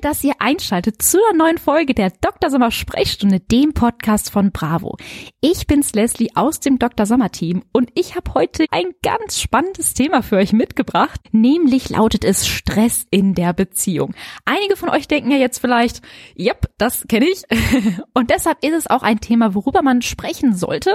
Dass 0.00 0.24
ihr 0.24 0.34
einschaltet 0.38 1.02
zur 1.02 1.20
neuen 1.36 1.58
Folge 1.58 1.94
der 1.94 2.10
Dr. 2.20 2.50
Sommer 2.50 2.70
Sprechstunde, 2.70 3.40
dem 3.40 3.74
Podcast 3.74 4.30
von 4.30 4.50
Bravo. 4.50 4.96
Ich 5.40 5.66
bin's 5.66 5.92
Leslie 5.92 6.30
aus 6.34 6.60
dem 6.60 6.78
Dr. 6.78 7.06
Sommer 7.06 7.30
Team 7.30 7.62
und 7.72 7.90
ich 7.94 8.16
habe 8.16 8.32
heute 8.34 8.64
ein 8.70 8.94
ganz 9.02 9.40
spannendes 9.40 9.94
Thema 9.94 10.22
für 10.22 10.36
euch 10.36 10.52
mitgebracht, 10.52 11.20
nämlich 11.32 11.90
lautet 11.90 12.24
es 12.24 12.46
Stress 12.46 13.06
in 13.10 13.34
der 13.34 13.52
Beziehung. 13.52 14.14
Einige 14.44 14.76
von 14.76 14.88
euch 14.88 15.06
denken 15.06 15.30
ja 15.30 15.38
jetzt 15.38 15.58
vielleicht, 15.58 16.00
yep, 16.38 16.70
das 16.78 17.06
kenne 17.08 17.26
ich 17.28 17.42
und 18.14 18.30
deshalb 18.30 18.64
ist 18.64 18.74
es 18.74 18.86
auch 18.88 19.02
ein 19.02 19.20
Thema, 19.20 19.54
worüber 19.54 19.82
man 19.82 20.02
sprechen 20.02 20.54
sollte. 20.56 20.94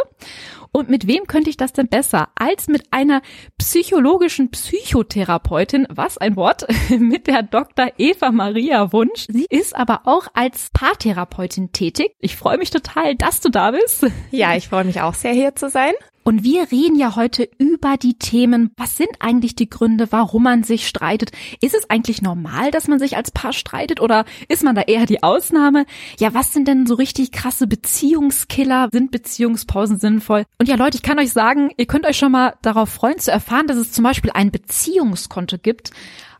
Und 0.75 0.89
mit 0.89 1.07
wem 1.07 1.25
könnte 1.25 1.49
ich 1.49 1.55
das 1.55 1.71
denn 1.71 1.88
besser 1.88 2.27
als 2.35 2.67
mit 2.67 2.91
einer 2.91 3.21
psychologischen 3.57 4.51
Psychotherapeutin, 4.51 5.87
was 5.90 6.18
ein 6.18 6.35
Wort, 6.35 6.68
mit 6.90 7.27
der 7.27 7.43
Dr. 7.43 7.93
Eva 7.98 8.29
Maria 8.34 8.91
Wunsch. 8.91 9.26
Sie 9.29 9.48
ist 9.49 9.73
aber 9.73 10.01
auch 10.03 10.27
als 10.34 10.71
Paartherapeutin 10.73 11.71
tätig. 11.71 12.12
Ich 12.20 12.35
freue 12.35 12.57
mich 12.57 12.71
total, 12.71 13.15
dass 13.15 13.40
du 13.40 13.48
da 13.48 13.71
bist. 13.71 14.05
Ja, 14.31 14.57
ich 14.57 14.68
freue 14.68 14.84
mich 14.84 14.99
auch 14.99 15.13
sehr 15.13 15.31
hier 15.31 15.55
zu 15.55 15.70
sein. 15.70 15.93
Und 16.27 16.43
wir 16.43 16.71
reden 16.71 16.95
ja 16.95 17.15
heute 17.15 17.48
über 17.59 17.98
die 17.98 18.18
Themen, 18.18 18.71
was 18.77 18.98
sind 18.98 19.12
eigentlich 19.20 19.54
die 19.54 19.70
Gründe, 19.70 20.07
warum 20.12 20.41
man 20.41 20.63
sich 20.63 20.87
streitet? 20.87 21.29
Ist 21.62 21.76
es 21.76 21.87
eigentlich 21.87 22.23
normal, 22.23 22.71
dass 22.71 22.87
man 22.87 22.98
sich 22.98 23.15
als 23.15 23.29
Paar 23.29 23.54
streitet 23.54 24.01
oder 24.01 24.26
ist 24.49 24.63
man 24.63 24.73
da 24.73 24.81
eher 24.81 25.05
die 25.05 25.21
Ausnahme? 25.21 25.85
Ja, 26.18 26.34
was 26.34 26.51
sind 26.51 26.68
denn 26.68 26.87
so 26.87 26.96
richtig 26.96 27.31
krasse 27.31 27.68
Beziehungskiller? 27.68 28.90
Sind 28.91 29.12
Beziehungspausen 29.12 29.99
sinnvoll? 29.99 30.46
Und 30.57 30.68
ja, 30.68 30.77
Leute, 30.77 30.98
ich 30.98 31.03
kann 31.03 31.20
euch 31.20 31.31
sagen, 31.31 31.70
ihr 31.77 31.85
könnt 31.85 32.07
euch 32.07 32.18
schon 32.18 32.31
mal 32.31 32.55
darauf 32.63 32.90
freuen 32.90 33.20
zu 33.20 33.29
erfahren, 33.29 33.68
dass 33.68 33.77
es 33.77 33.91
zum 33.91 34.03
Beispiel 34.03 34.31
ein 34.34 34.49
Beziehungskonto 34.49 35.59
gibt, 35.59 35.91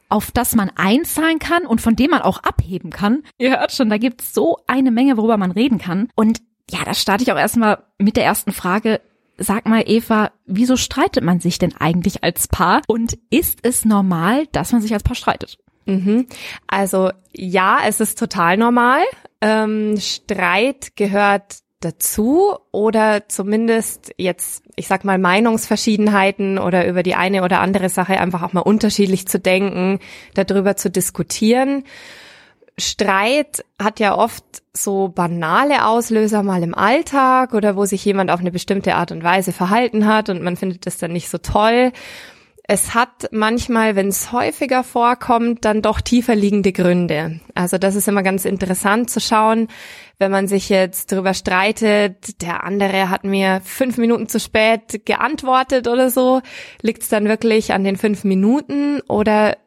auf 0.10 0.32
das 0.32 0.56
man 0.56 0.72
einzahlen 0.76 1.38
kann 1.38 1.68
und 1.68 1.80
von 1.80 1.96
dem 1.96 2.10
man 2.10 2.24
auch 2.24 2.40
abheben 2.40 2.90
kann. 2.90 3.22
Ihr 3.38 3.52
hört 3.52 3.72
schon, 3.72 3.92
da 3.92 4.00
gibt's 4.00 4.34
so 4.34 4.58
eine 4.66 4.90
Menge, 4.90 5.16
worüber 5.16 5.38
man 5.38 5.52
reden 5.52 5.78
kann. 5.78 6.10
Und 6.16 6.42
ja, 6.72 6.80
da 6.84 6.96
starte 6.96 7.24
ich 7.24 7.32
auch 7.32 7.38
erstmal 7.38 7.84
mit 8.00 8.18
der 8.18 8.26
ersten 8.26 8.52
Frage. 8.52 9.00
Sag 9.38 9.68
mal, 9.68 9.84
Eva, 9.86 10.32
wieso 10.46 10.78
streitet 10.78 11.24
man 11.24 11.40
sich 11.40 11.58
denn 11.58 11.76
eigentlich 11.78 12.24
als 12.24 12.48
Paar? 12.48 12.82
Und 12.88 13.18
ist 13.30 13.60
es 13.64 13.86
normal, 13.86 14.48
dass 14.52 14.72
man 14.72 14.82
sich 14.82 14.94
als 14.94 15.04
Paar 15.04 15.16
streitet? 15.16 15.58
Mhm. 15.86 16.28
Also 16.68 17.12
ja, 17.34 17.80
es 17.86 18.00
ist 18.00 18.18
total 18.18 18.58
normal. 18.58 19.02
Ähm, 19.42 19.98
Streit 20.00 20.96
gehört 20.96 21.60
dazu 21.82 22.58
oder 22.72 23.30
zumindest 23.30 24.12
jetzt, 24.18 24.64
ich 24.76 24.88
sag 24.88 25.06
mal, 25.06 25.20
Meinungsverschiedenheiten 25.20 26.58
oder 26.58 26.88
über 26.88 27.04
die 27.04 27.16
eine 27.16 27.44
oder 27.44 27.60
andere 27.60 27.90
Sache 27.90 28.20
einfach 28.20 28.42
auch 28.42 28.54
mal 28.54 28.62
unterschiedlich 28.62 29.28
zu 29.28 29.40
denken, 29.40 30.00
darüber 30.34 30.76
zu 30.76 30.90
diskutieren. 30.90 31.84
Streit 32.78 33.64
hat 33.82 34.00
ja 34.00 34.18
oft 34.18 34.44
so 34.74 35.08
banale 35.08 35.86
Auslöser 35.86 36.44
mal 36.44 36.62
im 36.62 36.76
Alltag 36.76 37.54
oder 37.54 37.78
wo 37.78 37.86
sich 37.86 38.04
jemand 38.04 38.30
auf 38.30 38.42
eine 38.42 38.52
bestimmte 38.52 38.96
Art 38.96 39.12
und 39.12 39.24
Weise 39.24 39.54
verhalten 39.54 40.06
hat 40.06 40.30
und 40.30 40.42
man 40.42 40.58
findet 40.58 40.86
das 40.86 40.98
dann 40.98 41.14
nicht 41.14 41.30
so 41.30 41.38
toll. 41.38 41.94
Es 42.68 42.96
hat 42.96 43.30
manchmal, 43.32 43.96
wenn 43.96 44.08
es 44.08 44.32
häufiger 44.32 44.84
vorkommt, 44.84 45.66
dann 45.66 45.84
doch 45.84 46.02
tiefer 46.02 46.36
liegende 46.36 46.72
Gründe. 46.72 47.40
Also 47.54 47.78
das 47.78 47.96
ist 47.96 48.08
immer 48.08 48.24
ganz 48.24 48.44
interessant 48.44 49.10
zu 49.10 49.20
schauen, 49.20 49.68
wenn 50.18 50.32
man 50.32 50.48
sich 50.48 50.70
jetzt 50.70 51.12
darüber 51.12 51.36
streitet, 51.36 52.42
der 52.42 52.64
andere 52.64 53.10
hat 53.10 53.24
mir 53.24 53.62
fünf 53.64 53.98
Minuten 53.98 54.28
zu 54.28 54.40
spät 54.40 55.06
geantwortet 55.06 55.88
oder 55.88 56.10
so, 56.10 56.42
liegt 56.82 57.04
es 57.04 57.10
dann 57.10 57.28
wirklich 57.28 57.72
an 57.72 57.84
den 57.84 57.98
fünf 57.98 58.24
Minuten 58.24 59.00
oder 59.02 59.58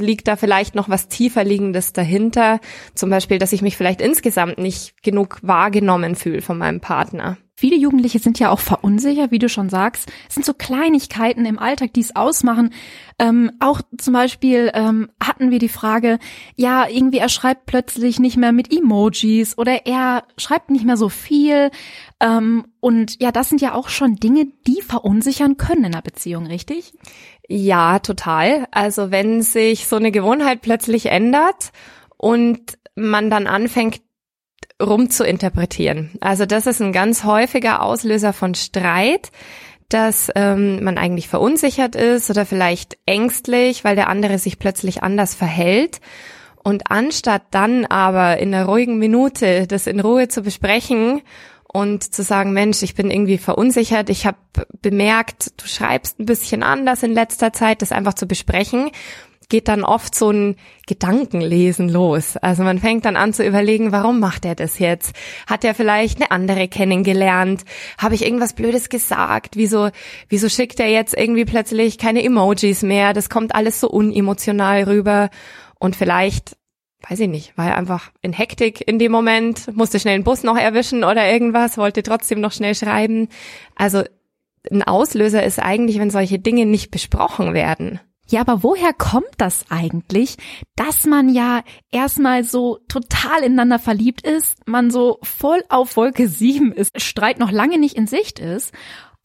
liegt 0.00 0.28
da 0.28 0.36
vielleicht 0.36 0.74
noch 0.74 0.88
was 0.88 1.08
tiefer 1.08 1.44
liegendes 1.44 1.92
dahinter? 1.92 2.60
Zum 2.94 3.10
Beispiel, 3.10 3.38
dass 3.38 3.52
ich 3.52 3.62
mich 3.62 3.76
vielleicht 3.76 4.00
insgesamt 4.00 4.58
nicht 4.58 5.02
genug 5.02 5.38
wahrgenommen 5.42 6.14
fühle 6.14 6.42
von 6.42 6.58
meinem 6.58 6.80
Partner. 6.80 7.36
Viele 7.58 7.76
Jugendliche 7.76 8.18
sind 8.18 8.38
ja 8.38 8.50
auch 8.50 8.60
verunsichert, 8.60 9.30
wie 9.30 9.38
du 9.38 9.48
schon 9.48 9.70
sagst. 9.70 10.12
Es 10.28 10.34
sind 10.34 10.44
so 10.44 10.52
Kleinigkeiten 10.52 11.46
im 11.46 11.58
Alltag, 11.58 11.94
die 11.94 12.02
es 12.02 12.14
ausmachen. 12.14 12.74
Ähm, 13.18 13.50
auch 13.60 13.80
zum 13.96 14.12
Beispiel 14.12 14.70
ähm, 14.74 15.08
hatten 15.24 15.50
wir 15.50 15.58
die 15.58 15.70
Frage, 15.70 16.18
ja, 16.54 16.86
irgendwie 16.86 17.16
er 17.16 17.30
schreibt 17.30 17.64
plötzlich 17.64 18.18
nicht 18.18 18.36
mehr 18.36 18.52
mit 18.52 18.70
Emojis 18.70 19.56
oder 19.56 19.86
er 19.86 20.24
schreibt 20.36 20.68
nicht 20.68 20.84
mehr 20.84 20.98
so 20.98 21.08
viel. 21.08 21.70
Ähm, 22.20 22.66
und 22.80 23.20
ja, 23.20 23.30
das 23.30 23.48
sind 23.48 23.60
ja 23.60 23.74
auch 23.74 23.88
schon 23.88 24.16
Dinge, 24.16 24.46
die 24.66 24.80
verunsichern 24.80 25.56
können 25.56 25.84
in 25.84 25.94
einer 25.94 26.02
Beziehung, 26.02 26.46
richtig? 26.46 26.94
Ja, 27.48 27.98
total. 27.98 28.66
Also 28.70 29.10
wenn 29.10 29.42
sich 29.42 29.86
so 29.86 29.96
eine 29.96 30.10
Gewohnheit 30.10 30.62
plötzlich 30.62 31.06
ändert 31.06 31.72
und 32.16 32.78
man 32.94 33.28
dann 33.28 33.46
anfängt, 33.46 34.00
rum 34.82 35.10
zu 35.10 35.24
interpretieren. 35.24 36.10
Also 36.20 36.44
das 36.44 36.66
ist 36.66 36.82
ein 36.82 36.92
ganz 36.92 37.24
häufiger 37.24 37.82
Auslöser 37.82 38.32
von 38.32 38.54
Streit, 38.54 39.30
dass 39.88 40.30
ähm, 40.34 40.82
man 40.82 40.98
eigentlich 40.98 41.28
verunsichert 41.28 41.94
ist 41.94 42.28
oder 42.30 42.44
vielleicht 42.44 42.98
ängstlich, 43.06 43.84
weil 43.84 43.96
der 43.96 44.08
andere 44.08 44.38
sich 44.38 44.58
plötzlich 44.58 45.02
anders 45.02 45.34
verhält. 45.34 46.00
Und 46.62 46.90
anstatt 46.90 47.42
dann 47.52 47.86
aber 47.86 48.38
in 48.38 48.52
einer 48.52 48.66
ruhigen 48.66 48.98
Minute 48.98 49.66
das 49.68 49.86
in 49.86 50.00
Ruhe 50.00 50.28
zu 50.28 50.42
besprechen 50.42 51.22
und 51.76 52.14
zu 52.14 52.22
sagen, 52.22 52.54
Mensch, 52.54 52.82
ich 52.82 52.94
bin 52.94 53.10
irgendwie 53.10 53.36
verunsichert, 53.36 54.08
ich 54.08 54.24
habe 54.24 54.38
bemerkt, 54.80 55.60
du 55.60 55.66
schreibst 55.66 56.18
ein 56.18 56.24
bisschen 56.24 56.62
anders 56.62 57.02
in 57.02 57.12
letzter 57.12 57.52
Zeit, 57.52 57.82
das 57.82 57.92
einfach 57.92 58.14
zu 58.14 58.26
besprechen 58.26 58.90
geht 59.48 59.68
dann 59.68 59.84
oft 59.84 60.16
so 60.16 60.30
ein 60.30 60.56
Gedankenlesen 60.88 61.88
los. 61.88 62.36
Also 62.36 62.64
man 62.64 62.80
fängt 62.80 63.04
dann 63.04 63.14
an 63.14 63.32
zu 63.32 63.46
überlegen, 63.46 63.92
warum 63.92 64.18
macht 64.18 64.44
er 64.44 64.56
das 64.56 64.80
jetzt? 64.80 65.12
Hat 65.46 65.62
er 65.64 65.72
vielleicht 65.72 66.20
eine 66.20 66.32
andere 66.32 66.66
kennengelernt? 66.66 67.64
Habe 67.96 68.16
ich 68.16 68.24
irgendwas 68.24 68.54
Blödes 68.54 68.88
gesagt? 68.88 69.54
Wieso, 69.54 69.90
wieso 70.28 70.48
schickt 70.48 70.80
er 70.80 70.88
jetzt 70.88 71.16
irgendwie 71.16 71.44
plötzlich 71.44 71.96
keine 71.96 72.24
Emojis 72.24 72.82
mehr? 72.82 73.12
Das 73.12 73.30
kommt 73.30 73.54
alles 73.54 73.78
so 73.78 73.88
unemotional 73.88 74.82
rüber. 74.82 75.30
Und 75.78 75.94
vielleicht, 75.94 76.56
weiß 77.08 77.20
ich 77.20 77.28
nicht, 77.28 77.56
war 77.56 77.76
einfach 77.76 78.10
in 78.22 78.32
Hektik 78.32 78.86
in 78.86 78.98
dem 78.98 79.12
Moment, 79.12 79.74
musste 79.76 80.00
schnell 80.00 80.14
einen 80.14 80.24
Bus 80.24 80.42
noch 80.42 80.56
erwischen 80.56 81.04
oder 81.04 81.30
irgendwas, 81.30 81.78
wollte 81.78 82.02
trotzdem 82.02 82.40
noch 82.40 82.52
schnell 82.52 82.74
schreiben. 82.74 83.28
Also 83.74 84.02
ein 84.70 84.82
Auslöser 84.82 85.44
ist 85.44 85.60
eigentlich, 85.60 85.98
wenn 85.98 86.10
solche 86.10 86.38
Dinge 86.38 86.66
nicht 86.66 86.90
besprochen 86.90 87.54
werden. 87.54 88.00
Ja, 88.28 88.40
aber 88.40 88.64
woher 88.64 88.92
kommt 88.92 89.30
das 89.38 89.66
eigentlich, 89.70 90.36
dass 90.74 91.06
man 91.06 91.28
ja 91.28 91.62
erstmal 91.92 92.42
so 92.42 92.78
total 92.88 93.44
ineinander 93.44 93.78
verliebt 93.78 94.26
ist, 94.26 94.66
man 94.66 94.90
so 94.90 95.18
voll 95.22 95.62
auf 95.68 95.96
Wolke 95.96 96.26
sieben 96.26 96.72
ist, 96.72 97.00
Streit 97.00 97.38
noch 97.38 97.52
lange 97.52 97.78
nicht 97.78 97.94
in 97.94 98.08
Sicht 98.08 98.40
ist, 98.40 98.74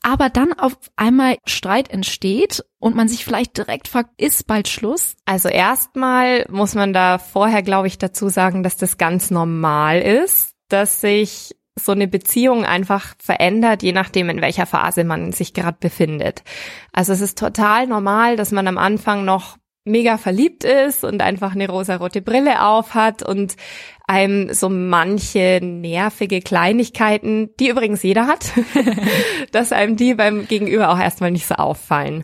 aber 0.03 0.29
dann 0.29 0.53
auf 0.53 0.73
einmal 0.95 1.37
Streit 1.45 1.89
entsteht 1.89 2.63
und 2.79 2.95
man 2.95 3.07
sich 3.07 3.23
vielleicht 3.23 3.57
direkt 3.57 3.87
fragt, 3.87 4.09
ist 4.19 4.47
bald 4.47 4.67
Schluss? 4.67 5.15
Also 5.25 5.49
erstmal 5.49 6.45
muss 6.49 6.75
man 6.75 6.93
da 6.93 7.17
vorher, 7.17 7.61
glaube 7.61 7.87
ich, 7.87 7.97
dazu 7.97 8.29
sagen, 8.29 8.63
dass 8.63 8.77
das 8.77 8.97
ganz 8.97 9.31
normal 9.31 10.01
ist, 10.01 10.55
dass 10.69 11.01
sich 11.01 11.55
so 11.79 11.91
eine 11.91 12.07
Beziehung 12.07 12.65
einfach 12.65 13.15
verändert, 13.19 13.81
je 13.83 13.93
nachdem, 13.93 14.29
in 14.29 14.41
welcher 14.41 14.65
Phase 14.65 15.03
man 15.03 15.31
sich 15.31 15.53
gerade 15.53 15.77
befindet. 15.79 16.43
Also 16.91 17.13
es 17.13 17.21
ist 17.21 17.37
total 17.37 17.87
normal, 17.87 18.35
dass 18.35 18.51
man 18.51 18.67
am 18.67 18.77
Anfang 18.77 19.23
noch 19.23 19.57
mega 19.83 20.17
verliebt 20.17 20.63
ist 20.63 21.03
und 21.03 21.21
einfach 21.21 21.53
eine 21.53 21.67
rosarote 21.67 22.21
Brille 22.21 22.63
auf 22.65 22.93
hat 22.93 23.23
und 23.23 23.55
einem 24.07 24.53
so 24.53 24.69
manche 24.69 25.59
nervige 25.61 26.41
Kleinigkeiten, 26.41 27.49
die 27.59 27.69
übrigens 27.69 28.03
jeder 28.03 28.27
hat, 28.27 28.51
dass 29.51 29.71
einem 29.71 29.95
die 29.95 30.13
beim 30.13 30.47
Gegenüber 30.47 30.91
auch 30.91 30.99
erstmal 30.99 31.31
nicht 31.31 31.47
so 31.47 31.55
auffallen. 31.55 32.23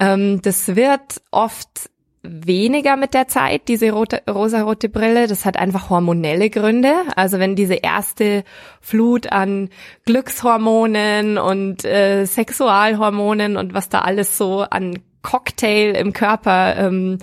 Ähm, 0.00 0.40
das 0.42 0.76
wird 0.76 1.20
oft 1.30 1.90
weniger 2.22 2.96
mit 2.96 3.12
der 3.12 3.28
Zeit, 3.28 3.68
diese 3.68 3.90
rote, 3.90 4.22
rosarote 4.28 4.88
Brille. 4.88 5.26
Das 5.26 5.44
hat 5.44 5.58
einfach 5.58 5.90
hormonelle 5.90 6.48
Gründe. 6.48 6.94
Also 7.16 7.38
wenn 7.38 7.54
diese 7.54 7.74
erste 7.74 8.44
Flut 8.80 9.30
an 9.30 9.68
Glückshormonen 10.06 11.36
und 11.36 11.84
äh, 11.84 12.24
Sexualhormonen 12.24 13.58
und 13.58 13.74
was 13.74 13.90
da 13.90 14.00
alles 14.00 14.38
so 14.38 14.62
an 14.62 15.00
Cocktail 15.24 15.96
im 15.96 16.12
Körper 16.12 16.76
ähm, 16.76 17.18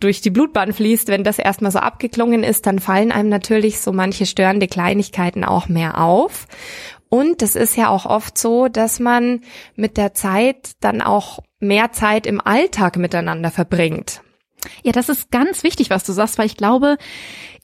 durch 0.00 0.20
die 0.20 0.30
Blutbahn 0.30 0.72
fließt, 0.72 1.08
wenn 1.08 1.22
das 1.22 1.38
erstmal 1.38 1.70
so 1.70 1.78
abgeklungen 1.78 2.42
ist, 2.42 2.66
dann 2.66 2.78
fallen 2.78 3.12
einem 3.12 3.28
natürlich 3.28 3.80
so 3.80 3.92
manche 3.92 4.26
störende 4.26 4.66
Kleinigkeiten 4.66 5.44
auch 5.44 5.68
mehr 5.68 6.00
auf. 6.00 6.48
Und 7.08 7.42
es 7.42 7.54
ist 7.54 7.76
ja 7.76 7.88
auch 7.88 8.04
oft 8.04 8.36
so, 8.36 8.68
dass 8.68 8.98
man 8.98 9.42
mit 9.76 9.96
der 9.96 10.12
Zeit 10.12 10.72
dann 10.80 11.02
auch 11.02 11.38
mehr 11.60 11.92
Zeit 11.92 12.26
im 12.26 12.40
Alltag 12.40 12.96
miteinander 12.96 13.50
verbringt. 13.50 14.22
Ja, 14.82 14.92
das 14.92 15.08
ist 15.08 15.30
ganz 15.30 15.62
wichtig, 15.62 15.90
was 15.90 16.02
du 16.02 16.12
sagst, 16.12 16.38
weil 16.38 16.46
ich 16.46 16.56
glaube, 16.56 16.96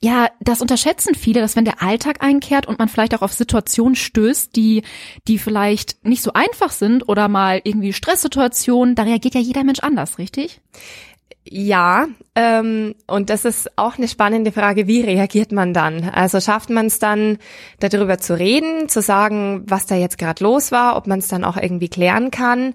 ja, 0.05 0.29
das 0.41 0.61
unterschätzen 0.61 1.15
viele, 1.15 1.41
dass 1.41 1.55
wenn 1.55 1.65
der 1.65 1.81
Alltag 1.81 2.25
einkehrt 2.25 2.67
und 2.67 2.81
man 2.81 2.89
vielleicht 2.89 3.15
auch 3.15 3.23
auf 3.23 3.33
Situationen 3.33 3.95
stößt, 3.95 4.55
die, 4.57 4.83
die 5.29 5.39
vielleicht 5.39 6.05
nicht 6.05 6.23
so 6.23 6.33
einfach 6.33 6.73
sind 6.73 7.09
oder 7.09 7.29
mal 7.29 7.61
irgendwie 7.63 7.93
Stresssituationen, 7.93 8.97
da 8.97 9.05
reagiert 9.05 9.35
ja 9.35 9.41
jeder 9.41 9.63
Mensch 9.63 9.79
anders, 9.81 10.19
richtig? 10.19 10.61
Ja, 11.55 12.07
ähm, 12.35 12.95
und 13.07 13.29
das 13.29 13.45
ist 13.45 13.77
auch 13.77 13.99
eine 13.99 14.09
spannende 14.09 14.53
Frage, 14.53 14.87
wie 14.87 15.03
reagiert 15.03 15.53
man 15.53 15.75
dann? 15.75 16.09
Also 16.09 16.41
schafft 16.41 16.71
man 16.71 16.87
es 16.87 16.99
dann, 16.99 17.37
darüber 17.79 18.17
zu 18.17 18.39
reden, 18.39 18.89
zu 18.89 19.03
sagen, 19.03 19.63
was 19.67 19.85
da 19.85 19.95
jetzt 19.95 20.17
gerade 20.17 20.43
los 20.43 20.73
war, 20.73 20.97
ob 20.97 21.07
man 21.07 21.19
es 21.19 21.29
dann 21.29 21.45
auch 21.45 21.59
irgendwie 21.59 21.91
klären 21.91 22.31
kann? 22.31 22.73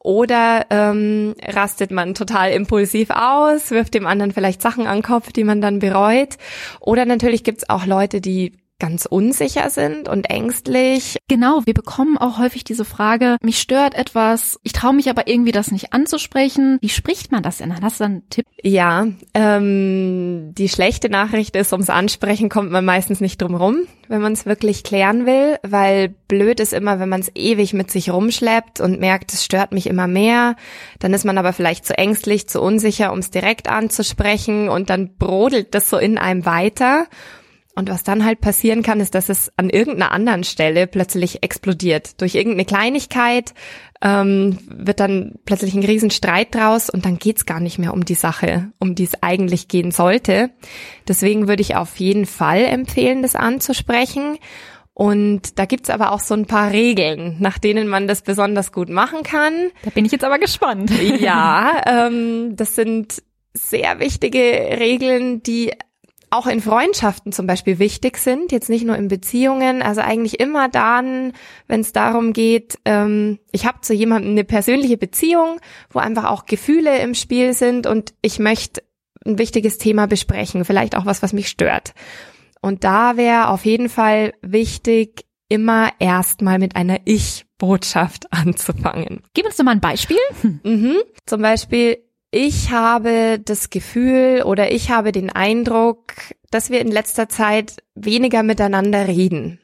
Oder 0.00 0.66
ähm, 0.70 1.36
rastet 1.40 1.92
man 1.92 2.14
total 2.14 2.50
impulsiv 2.50 3.10
aus, 3.10 3.70
wirft 3.70 3.94
dem 3.94 4.08
anderen 4.08 4.32
vielleicht 4.32 4.60
Sachen 4.60 4.88
an 4.88 4.96
den 4.96 5.02
Kopf, 5.04 5.30
die 5.30 5.44
man 5.44 5.60
dann 5.60 5.78
bereut? 5.78 6.36
Oder 6.80 7.04
natürlich 7.04 7.44
gibt's 7.44 7.70
auch 7.70 7.86
Leute, 7.86 8.20
die 8.20 8.54
ganz 8.78 9.06
unsicher 9.06 9.70
sind 9.70 10.08
und 10.08 10.28
ängstlich. 10.28 11.16
Genau, 11.28 11.62
wir 11.64 11.74
bekommen 11.74 12.18
auch 12.18 12.38
häufig 12.38 12.64
diese 12.64 12.84
Frage, 12.84 13.36
mich 13.42 13.58
stört 13.58 13.94
etwas, 13.94 14.58
ich 14.62 14.72
traue 14.72 14.92
mich 14.92 15.08
aber 15.08 15.28
irgendwie 15.28 15.52
das 15.52 15.70
nicht 15.70 15.92
anzusprechen. 15.92 16.78
Wie 16.80 16.88
spricht 16.88 17.32
man 17.32 17.42
das 17.42 17.58
denn? 17.58 17.80
Hast 17.80 18.00
du 18.00 18.04
einen 18.04 18.28
Tipp? 18.28 18.46
Ja, 18.62 19.06
ähm, 19.34 20.52
die 20.56 20.68
schlechte 20.68 21.08
Nachricht 21.08 21.56
ist, 21.56 21.72
ums 21.72 21.90
Ansprechen 21.90 22.48
kommt 22.48 22.70
man 22.70 22.84
meistens 22.84 23.20
nicht 23.20 23.40
drum 23.40 23.54
rum, 23.54 23.78
wenn 24.08 24.20
man 24.20 24.34
es 24.34 24.46
wirklich 24.46 24.82
klären 24.82 25.26
will, 25.26 25.56
weil 25.62 26.14
blöd 26.28 26.60
ist 26.60 26.72
immer, 26.72 27.00
wenn 27.00 27.08
man 27.08 27.20
es 27.20 27.30
ewig 27.34 27.72
mit 27.72 27.90
sich 27.90 28.10
rumschleppt 28.10 28.80
und 28.80 29.00
merkt, 29.00 29.32
es 29.32 29.44
stört 29.44 29.72
mich 29.72 29.86
immer 29.86 30.06
mehr, 30.06 30.56
dann 30.98 31.14
ist 31.14 31.24
man 31.24 31.38
aber 31.38 31.52
vielleicht 31.52 31.86
zu 31.86 31.96
ängstlich, 31.96 32.48
zu 32.48 32.60
unsicher, 32.60 33.12
um 33.12 33.18
es 33.20 33.30
direkt 33.30 33.68
anzusprechen 33.68 34.68
und 34.68 34.90
dann 34.90 35.16
brodelt 35.16 35.74
das 35.74 35.88
so 35.88 35.96
in 35.96 36.18
einem 36.18 36.44
weiter. 36.44 37.06
Und 37.76 37.90
was 37.90 38.04
dann 38.04 38.24
halt 38.24 38.40
passieren 38.40 38.82
kann, 38.82 39.00
ist, 39.00 39.14
dass 39.14 39.28
es 39.28 39.52
an 39.58 39.68
irgendeiner 39.68 40.10
anderen 40.10 40.44
Stelle 40.44 40.86
plötzlich 40.86 41.42
explodiert. 41.42 42.22
Durch 42.22 42.34
irgendeine 42.34 42.64
Kleinigkeit 42.64 43.52
ähm, 44.00 44.58
wird 44.66 44.98
dann 44.98 45.34
plötzlich 45.44 45.74
ein 45.74 45.84
Riesenstreit 45.84 46.54
draus 46.54 46.88
und 46.88 47.04
dann 47.04 47.18
geht's 47.18 47.44
gar 47.44 47.60
nicht 47.60 47.78
mehr 47.78 47.92
um 47.92 48.06
die 48.06 48.14
Sache, 48.14 48.72
um 48.78 48.94
die 48.94 49.04
es 49.04 49.22
eigentlich 49.22 49.68
gehen 49.68 49.90
sollte. 49.90 50.50
Deswegen 51.06 51.48
würde 51.48 51.60
ich 51.60 51.76
auf 51.76 51.96
jeden 51.98 52.24
Fall 52.24 52.64
empfehlen, 52.64 53.20
das 53.20 53.36
anzusprechen. 53.36 54.38
Und 54.94 55.58
da 55.58 55.66
gibt's 55.66 55.90
aber 55.90 56.12
auch 56.12 56.20
so 56.20 56.32
ein 56.32 56.46
paar 56.46 56.72
Regeln, 56.72 57.36
nach 57.40 57.58
denen 57.58 57.88
man 57.88 58.08
das 58.08 58.22
besonders 58.22 58.72
gut 58.72 58.88
machen 58.88 59.22
kann. 59.22 59.52
Da 59.82 59.90
bin 59.90 60.06
ich 60.06 60.12
jetzt 60.12 60.24
aber 60.24 60.38
gespannt. 60.38 60.90
Ja, 61.20 61.82
ähm, 61.86 62.56
das 62.56 62.74
sind 62.74 63.22
sehr 63.52 64.00
wichtige 64.00 64.40
Regeln, 64.40 65.42
die 65.42 65.72
auch 66.30 66.46
in 66.46 66.60
Freundschaften 66.60 67.32
zum 67.32 67.46
Beispiel 67.46 67.78
wichtig 67.78 68.18
sind, 68.18 68.52
jetzt 68.52 68.68
nicht 68.68 68.84
nur 68.84 68.96
in 68.96 69.08
Beziehungen, 69.08 69.82
also 69.82 70.00
eigentlich 70.00 70.40
immer 70.40 70.68
dann, 70.68 71.32
wenn 71.68 71.80
es 71.80 71.92
darum 71.92 72.32
geht, 72.32 72.78
ähm, 72.84 73.38
ich 73.52 73.66
habe 73.66 73.80
zu 73.80 73.94
jemandem 73.94 74.32
eine 74.32 74.44
persönliche 74.44 74.96
Beziehung, 74.96 75.60
wo 75.90 76.00
einfach 76.00 76.24
auch 76.24 76.46
Gefühle 76.46 76.98
im 76.98 77.14
Spiel 77.14 77.52
sind 77.52 77.86
und 77.86 78.12
ich 78.22 78.38
möchte 78.38 78.82
ein 79.24 79.38
wichtiges 79.38 79.78
Thema 79.78 80.06
besprechen, 80.06 80.64
vielleicht 80.64 80.96
auch 80.96 81.06
was, 81.06 81.22
was 81.22 81.32
mich 81.32 81.48
stört. 81.48 81.94
Und 82.60 82.84
da 82.84 83.16
wäre 83.16 83.48
auf 83.48 83.64
jeden 83.64 83.88
Fall 83.88 84.32
wichtig, 84.42 85.26
immer 85.48 85.90
erstmal 85.98 86.58
mit 86.58 86.74
einer 86.76 86.98
Ich-Botschaft 87.04 88.32
anzufangen. 88.32 89.22
Gib 89.34 89.46
uns 89.46 89.56
doch 89.56 89.64
mal 89.64 89.72
ein 89.72 89.80
Beispiel. 89.80 90.18
Mhm. 90.64 90.96
Zum 91.26 91.42
Beispiel, 91.42 91.98
ich 92.36 92.70
habe 92.70 93.40
das 93.42 93.70
Gefühl 93.70 94.42
oder 94.44 94.70
ich 94.70 94.90
habe 94.90 95.10
den 95.10 95.30
Eindruck, 95.30 96.12
dass 96.50 96.68
wir 96.68 96.82
in 96.82 96.92
letzter 96.92 97.30
Zeit 97.30 97.76
weniger 97.94 98.42
miteinander 98.42 99.08
reden. 99.08 99.58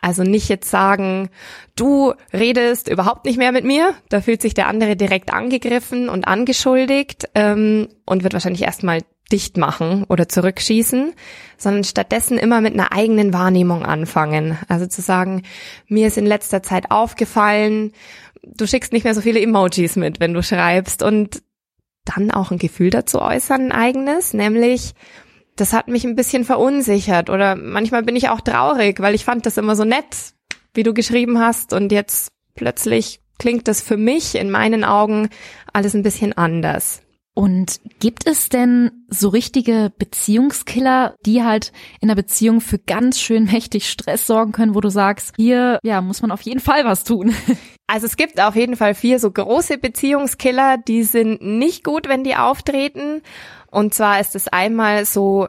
Also 0.00 0.22
nicht 0.22 0.48
jetzt 0.48 0.70
sagen, 0.70 1.28
du 1.74 2.14
redest 2.32 2.88
überhaupt 2.88 3.24
nicht 3.24 3.36
mehr 3.36 3.50
mit 3.50 3.64
mir. 3.64 3.94
Da 4.10 4.20
fühlt 4.20 4.42
sich 4.42 4.54
der 4.54 4.68
andere 4.68 4.94
direkt 4.94 5.32
angegriffen 5.32 6.08
und 6.08 6.28
angeschuldigt 6.28 7.28
ähm, 7.34 7.88
und 8.04 8.22
wird 8.22 8.34
wahrscheinlich 8.34 8.62
erstmal 8.62 9.00
dicht 9.32 9.56
machen 9.56 10.04
oder 10.08 10.28
zurückschießen, 10.28 11.14
sondern 11.56 11.82
stattdessen 11.82 12.38
immer 12.38 12.60
mit 12.60 12.74
einer 12.74 12.92
eigenen 12.92 13.32
Wahrnehmung 13.32 13.84
anfangen. 13.84 14.56
Also 14.68 14.86
zu 14.86 15.02
sagen, 15.02 15.42
mir 15.88 16.06
ist 16.06 16.16
in 16.16 16.26
letzter 16.26 16.62
Zeit 16.62 16.92
aufgefallen, 16.92 17.92
du 18.44 18.66
schickst 18.66 18.92
nicht 18.92 19.02
mehr 19.02 19.14
so 19.14 19.20
viele 19.20 19.40
Emojis 19.40 19.96
mit, 19.96 20.20
wenn 20.20 20.32
du 20.32 20.42
schreibst 20.42 21.02
und 21.02 21.42
dann 22.06 22.30
auch 22.30 22.50
ein 22.50 22.58
Gefühl 22.58 22.90
dazu 22.90 23.20
äußern, 23.20 23.66
ein 23.66 23.72
eigenes, 23.72 24.32
nämlich 24.32 24.94
das 25.56 25.72
hat 25.72 25.88
mich 25.88 26.04
ein 26.04 26.16
bisschen 26.16 26.44
verunsichert 26.44 27.30
oder 27.30 27.56
manchmal 27.56 28.02
bin 28.02 28.16
ich 28.16 28.28
auch 28.28 28.40
traurig, 28.40 29.00
weil 29.00 29.14
ich 29.14 29.24
fand 29.24 29.46
das 29.46 29.56
immer 29.56 29.74
so 29.74 29.84
nett, 29.84 30.34
wie 30.74 30.82
du 30.82 30.94
geschrieben 30.94 31.38
hast 31.38 31.72
und 31.72 31.92
jetzt 31.92 32.28
plötzlich 32.54 33.20
klingt 33.38 33.68
das 33.68 33.80
für 33.80 33.96
mich 33.96 34.34
in 34.34 34.50
meinen 34.50 34.84
Augen 34.84 35.28
alles 35.72 35.94
ein 35.94 36.02
bisschen 36.02 36.32
anders. 36.34 37.02
Und 37.38 37.82
gibt 37.98 38.26
es 38.26 38.48
denn 38.48 39.04
so 39.08 39.28
richtige 39.28 39.92
Beziehungskiller, 39.98 41.16
die 41.26 41.44
halt 41.44 41.70
in 42.00 42.08
der 42.08 42.14
Beziehung 42.14 42.62
für 42.62 42.78
ganz 42.78 43.20
schön 43.20 43.44
mächtig 43.52 43.90
Stress 43.90 44.26
sorgen 44.26 44.52
können, 44.52 44.74
wo 44.74 44.80
du 44.80 44.88
sagst, 44.88 45.34
hier, 45.36 45.78
ja, 45.82 46.00
muss 46.00 46.22
man 46.22 46.30
auf 46.30 46.40
jeden 46.40 46.60
Fall 46.60 46.84
was 46.84 47.04
tun? 47.04 47.34
Also 47.88 48.06
es 48.06 48.16
gibt 48.16 48.40
auf 48.40 48.56
jeden 48.56 48.74
Fall 48.74 48.96
vier 48.96 49.20
so 49.20 49.30
große 49.30 49.78
Beziehungskiller, 49.78 50.76
die 50.76 51.04
sind 51.04 51.40
nicht 51.40 51.84
gut, 51.84 52.08
wenn 52.08 52.24
die 52.24 52.34
auftreten. 52.34 53.22
Und 53.70 53.94
zwar 53.94 54.18
ist 54.18 54.34
es 54.34 54.48
einmal 54.48 55.04
so 55.04 55.46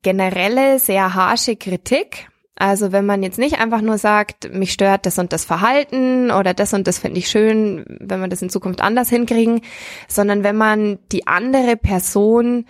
generelle, 0.00 0.78
sehr 0.78 1.12
harsche 1.12 1.56
Kritik. 1.56 2.30
Also 2.62 2.92
wenn 2.92 3.04
man 3.04 3.24
jetzt 3.24 3.40
nicht 3.40 3.58
einfach 3.58 3.80
nur 3.80 3.98
sagt, 3.98 4.54
mich 4.54 4.72
stört 4.72 5.04
das 5.04 5.18
und 5.18 5.32
das 5.32 5.44
Verhalten 5.44 6.30
oder 6.30 6.54
das 6.54 6.72
und 6.72 6.86
das 6.86 7.00
finde 7.00 7.18
ich 7.18 7.28
schön, 7.28 7.84
wenn 7.98 8.20
wir 8.20 8.28
das 8.28 8.40
in 8.40 8.50
Zukunft 8.50 8.80
anders 8.80 9.08
hinkriegen, 9.08 9.62
sondern 10.06 10.44
wenn 10.44 10.54
man 10.54 11.00
die 11.10 11.26
andere 11.26 11.76
Person 11.76 12.66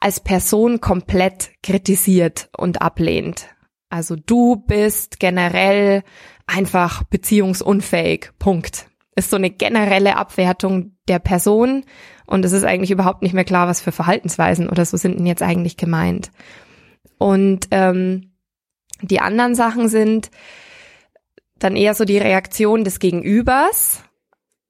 als 0.00 0.18
Person 0.18 0.80
komplett 0.80 1.52
kritisiert 1.62 2.48
und 2.58 2.82
ablehnt. 2.82 3.54
Also 3.88 4.16
du 4.16 4.56
bist 4.56 5.20
generell 5.20 6.02
einfach 6.48 7.04
beziehungsunfähig. 7.04 8.32
Punkt. 8.40 8.88
Ist 9.14 9.30
so 9.30 9.36
eine 9.36 9.50
generelle 9.50 10.16
Abwertung 10.16 10.96
der 11.06 11.20
Person 11.20 11.84
und 12.26 12.44
es 12.44 12.50
ist 12.50 12.64
eigentlich 12.64 12.90
überhaupt 12.90 13.22
nicht 13.22 13.32
mehr 13.32 13.44
klar, 13.44 13.68
was 13.68 13.80
für 13.80 13.92
Verhaltensweisen 13.92 14.68
oder 14.68 14.84
so 14.84 14.96
sind 14.96 15.20
denn 15.20 15.26
jetzt 15.26 15.42
eigentlich 15.42 15.76
gemeint. 15.76 16.32
Und 17.18 17.68
ähm, 17.70 18.33
die 19.02 19.20
anderen 19.20 19.54
Sachen 19.54 19.88
sind 19.88 20.30
dann 21.58 21.76
eher 21.76 21.94
so 21.94 22.04
die 22.04 22.18
Reaktion 22.18 22.84
des 22.84 22.98
Gegenübers, 22.98 24.02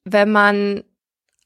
wenn 0.05 0.31
man 0.31 0.85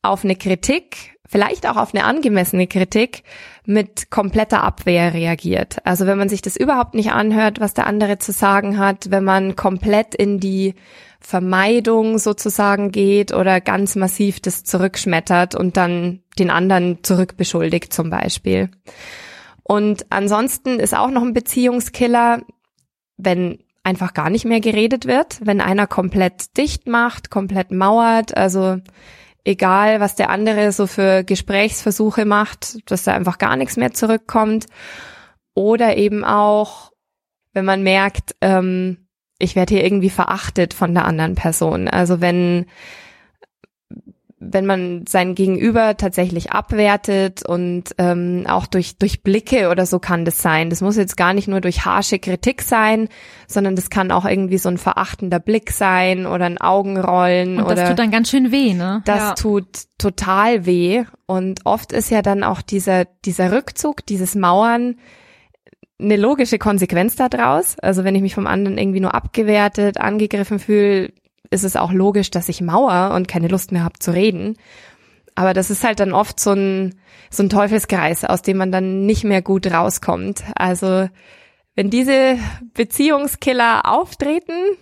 auf 0.02 0.24
eine 0.24 0.36
Kritik, 0.36 1.16
vielleicht 1.26 1.66
auch 1.66 1.76
auf 1.76 1.94
eine 1.94 2.04
angemessene 2.04 2.66
Kritik, 2.66 3.22
mit 3.64 4.10
kompletter 4.10 4.62
Abwehr 4.62 5.12
reagiert. 5.12 5.78
Also 5.84 6.06
wenn 6.06 6.18
man 6.18 6.28
sich 6.28 6.40
das 6.40 6.56
überhaupt 6.56 6.94
nicht 6.94 7.12
anhört, 7.12 7.60
was 7.60 7.74
der 7.74 7.86
andere 7.86 8.18
zu 8.18 8.32
sagen 8.32 8.78
hat, 8.78 9.10
wenn 9.10 9.24
man 9.24 9.56
komplett 9.56 10.14
in 10.14 10.40
die 10.40 10.74
Vermeidung 11.20 12.18
sozusagen 12.18 12.92
geht 12.92 13.32
oder 13.32 13.60
ganz 13.60 13.96
massiv 13.96 14.40
das 14.40 14.64
zurückschmettert 14.64 15.54
und 15.54 15.76
dann 15.76 16.22
den 16.38 16.50
anderen 16.50 17.02
zurückbeschuldigt 17.02 17.92
zum 17.92 18.08
Beispiel. 18.08 18.70
Und 19.64 20.06
ansonsten 20.10 20.80
ist 20.80 20.96
auch 20.96 21.10
noch 21.10 21.22
ein 21.22 21.34
Beziehungskiller, 21.34 22.42
wenn 23.18 23.58
einfach 23.82 24.14
gar 24.14 24.30
nicht 24.30 24.44
mehr 24.44 24.60
geredet 24.60 25.06
wird, 25.06 25.38
wenn 25.44 25.60
einer 25.60 25.86
komplett 25.86 26.56
dicht 26.56 26.86
macht, 26.86 27.30
komplett 27.30 27.70
mauert, 27.70 28.36
also 28.36 28.78
egal, 29.44 30.00
was 30.00 30.14
der 30.14 30.30
andere 30.30 30.72
so 30.72 30.86
für 30.86 31.24
Gesprächsversuche 31.24 32.24
macht, 32.24 32.90
dass 32.90 33.04
da 33.04 33.14
einfach 33.14 33.38
gar 33.38 33.56
nichts 33.56 33.76
mehr 33.76 33.92
zurückkommt. 33.92 34.66
Oder 35.54 35.96
eben 35.96 36.24
auch, 36.24 36.92
wenn 37.52 37.64
man 37.64 37.82
merkt, 37.82 38.36
ähm, 38.42 39.08
ich 39.38 39.56
werde 39.56 39.74
hier 39.74 39.84
irgendwie 39.84 40.10
verachtet 40.10 40.74
von 40.74 40.94
der 40.94 41.04
anderen 41.04 41.34
Person. 41.34 41.88
Also 41.88 42.20
wenn 42.20 42.66
wenn 44.40 44.66
man 44.66 45.04
sein 45.08 45.34
Gegenüber 45.34 45.96
tatsächlich 45.96 46.52
abwertet 46.52 47.44
und 47.44 47.84
ähm, 47.98 48.44
auch 48.48 48.66
durch 48.66 48.96
durch 48.96 49.22
Blicke 49.22 49.68
oder 49.68 49.84
so 49.84 49.98
kann 49.98 50.24
das 50.24 50.40
sein. 50.40 50.70
Das 50.70 50.80
muss 50.80 50.96
jetzt 50.96 51.16
gar 51.16 51.34
nicht 51.34 51.48
nur 51.48 51.60
durch 51.60 51.84
harsche 51.84 52.18
Kritik 52.18 52.62
sein, 52.62 53.08
sondern 53.48 53.74
das 53.74 53.90
kann 53.90 54.12
auch 54.12 54.24
irgendwie 54.24 54.58
so 54.58 54.68
ein 54.68 54.78
verachtender 54.78 55.40
Blick 55.40 55.72
sein 55.72 56.26
oder 56.26 56.46
ein 56.46 56.58
Augenrollen 56.58 57.58
und 57.58 57.68
das 57.68 57.80
oder 57.80 57.88
tut 57.88 57.98
dann 57.98 58.10
ganz 58.10 58.30
schön 58.30 58.52
weh, 58.52 58.74
ne? 58.74 59.02
das 59.04 59.18
ja. 59.18 59.34
tut 59.34 59.66
total 59.98 60.66
weh 60.66 61.04
und 61.26 61.66
oft 61.66 61.92
ist 61.92 62.10
ja 62.10 62.22
dann 62.22 62.44
auch 62.44 62.62
dieser 62.62 63.06
dieser 63.24 63.50
Rückzug, 63.50 64.06
dieses 64.06 64.36
Mauern 64.36 64.96
eine 66.00 66.16
logische 66.16 66.58
Konsequenz 66.58 67.16
daraus. 67.16 67.76
Also 67.80 68.04
wenn 68.04 68.14
ich 68.14 68.22
mich 68.22 68.34
vom 68.34 68.46
anderen 68.46 68.78
irgendwie 68.78 69.00
nur 69.00 69.14
abgewertet, 69.14 69.98
angegriffen 69.98 70.60
fühle, 70.60 71.12
ist 71.50 71.64
es 71.64 71.76
auch 71.76 71.92
logisch, 71.92 72.30
dass 72.30 72.48
ich 72.48 72.60
mauer 72.60 73.14
und 73.14 73.28
keine 73.28 73.48
Lust 73.48 73.72
mehr 73.72 73.84
habe 73.84 73.98
zu 73.98 74.12
reden. 74.12 74.56
Aber 75.34 75.54
das 75.54 75.70
ist 75.70 75.84
halt 75.84 76.00
dann 76.00 76.12
oft 76.12 76.40
so 76.40 76.52
ein, 76.52 76.96
so 77.30 77.42
ein 77.42 77.50
Teufelskreis, 77.50 78.24
aus 78.24 78.42
dem 78.42 78.56
man 78.56 78.72
dann 78.72 79.06
nicht 79.06 79.24
mehr 79.24 79.42
gut 79.42 79.66
rauskommt. 79.66 80.42
Also 80.54 81.08
wenn 81.74 81.90
diese 81.90 82.38
Beziehungskiller 82.74 83.82
auftreten, 83.84 84.76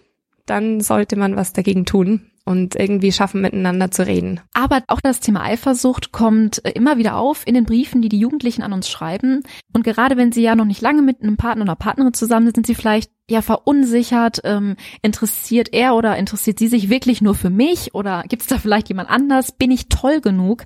dann 0.47 0.81
sollte 0.81 1.17
man 1.17 1.37
was 1.37 1.53
dagegen 1.53 1.85
tun 1.85 2.31
und 2.47 2.77
irgendwie 2.77 3.11
schaffen, 3.11 3.43
miteinander 3.43 3.91
zu 3.91 4.07
reden. 4.07 4.41
Aber 4.55 4.83
auch 4.87 5.01
das 5.01 5.19
Thema 5.19 5.43
Eifersucht 5.43 6.13
kommt 6.13 6.65
äh, 6.65 6.71
immer 6.71 6.97
wieder 6.97 7.17
auf 7.17 7.47
in 7.47 7.55
den 7.55 7.65
Briefen, 7.65 8.01
die 8.01 8.09
die 8.09 8.21
Jugendlichen 8.21 8.63
an 8.63 8.73
uns 8.73 8.89
schreiben. 8.89 9.43
Und 9.73 9.83
gerade 9.83 10.17
wenn 10.17 10.31
sie 10.31 10.43
ja 10.43 10.55
noch 10.55 10.65
nicht 10.65 10.81
lange 10.81 11.03
mit 11.03 11.23
einem 11.23 11.37
Partner 11.37 11.65
oder 11.65 11.75
Partnerin 11.75 12.15
zusammen 12.15 12.47
sind, 12.47 12.55
sind 12.55 12.67
sie 12.69 12.77
vielleicht 12.77 13.11
ja 13.29 13.43
verunsichert. 13.43 14.41
Ähm, 14.45 14.77
interessiert 15.03 15.73
er 15.73 15.97
oder 15.97 16.17
interessiert 16.17 16.61
sie 16.61 16.69
sich 16.69 16.89
wirklich 16.89 17.21
nur 17.21 17.35
für 17.35 17.51
mich? 17.51 17.95
Oder 17.95 18.23
gibt 18.29 18.43
es 18.43 18.49
da 18.49 18.59
vielleicht 18.59 18.89
jemand 18.89 19.11
anders? 19.11 19.51
Bin 19.51 19.73
ich 19.73 19.89
toll 19.89 20.21
genug? 20.21 20.65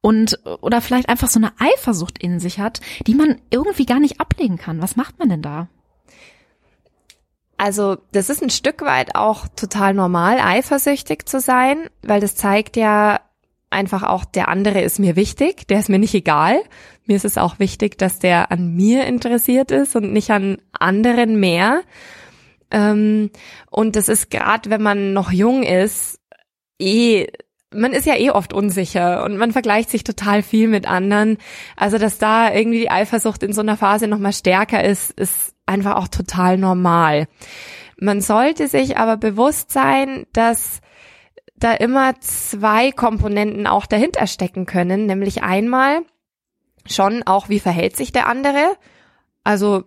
Und 0.00 0.40
oder 0.62 0.80
vielleicht 0.80 1.10
einfach 1.10 1.28
so 1.28 1.38
eine 1.38 1.52
Eifersucht 1.58 2.22
in 2.22 2.40
sich 2.40 2.58
hat, 2.58 2.80
die 3.06 3.14
man 3.14 3.36
irgendwie 3.50 3.84
gar 3.84 4.00
nicht 4.00 4.20
ablegen 4.20 4.56
kann. 4.56 4.80
Was 4.80 4.96
macht 4.96 5.18
man 5.18 5.28
denn 5.28 5.42
da? 5.42 5.68
Also 7.60 7.98
das 8.12 8.30
ist 8.30 8.42
ein 8.42 8.48
Stück 8.48 8.80
weit 8.80 9.16
auch 9.16 9.46
total 9.54 9.92
normal, 9.92 10.38
eifersüchtig 10.40 11.28
zu 11.28 11.40
sein, 11.40 11.90
weil 12.00 12.18
das 12.18 12.34
zeigt 12.34 12.74
ja 12.74 13.20
einfach 13.68 14.02
auch, 14.02 14.24
der 14.24 14.48
andere 14.48 14.80
ist 14.80 14.98
mir 14.98 15.14
wichtig, 15.14 15.68
der 15.68 15.80
ist 15.80 15.90
mir 15.90 15.98
nicht 15.98 16.14
egal. 16.14 16.62
Mir 17.04 17.16
ist 17.16 17.26
es 17.26 17.36
auch 17.36 17.58
wichtig, 17.58 17.98
dass 17.98 18.18
der 18.18 18.50
an 18.50 18.74
mir 18.76 19.04
interessiert 19.04 19.72
ist 19.72 19.94
und 19.94 20.10
nicht 20.10 20.30
an 20.30 20.56
anderen 20.72 21.38
mehr. 21.38 21.82
Ähm, 22.70 23.28
und 23.70 23.94
das 23.94 24.08
ist 24.08 24.30
gerade, 24.30 24.70
wenn 24.70 24.80
man 24.80 25.12
noch 25.12 25.30
jung 25.30 25.62
ist, 25.62 26.18
eh 26.78 27.26
man 27.72 27.92
ist 27.92 28.06
ja 28.06 28.16
eh 28.16 28.30
oft 28.30 28.54
unsicher 28.54 29.22
und 29.22 29.36
man 29.36 29.52
vergleicht 29.52 29.90
sich 29.90 30.02
total 30.02 30.42
viel 30.42 30.66
mit 30.66 30.88
anderen. 30.88 31.36
Also, 31.76 31.98
dass 31.98 32.16
da 32.16 32.52
irgendwie 32.52 32.80
die 32.80 32.90
Eifersucht 32.90 33.42
in 33.42 33.52
so 33.52 33.60
einer 33.60 33.76
Phase 33.76 34.08
nochmal 34.08 34.32
stärker 34.32 34.82
ist, 34.82 35.10
ist 35.10 35.54
einfach 35.70 35.96
auch 35.96 36.08
total 36.08 36.58
normal. 36.58 37.26
Man 37.98 38.20
sollte 38.20 38.68
sich 38.68 38.98
aber 38.98 39.16
bewusst 39.16 39.72
sein, 39.72 40.26
dass 40.32 40.80
da 41.56 41.72
immer 41.72 42.14
zwei 42.20 42.90
Komponenten 42.92 43.66
auch 43.66 43.86
dahinter 43.86 44.26
stecken 44.26 44.66
können, 44.66 45.06
nämlich 45.06 45.42
einmal 45.42 46.00
schon 46.86 47.22
auch, 47.24 47.48
wie 47.48 47.60
verhält 47.60 47.96
sich 47.96 48.12
der 48.12 48.26
andere? 48.26 48.76
Also 49.44 49.84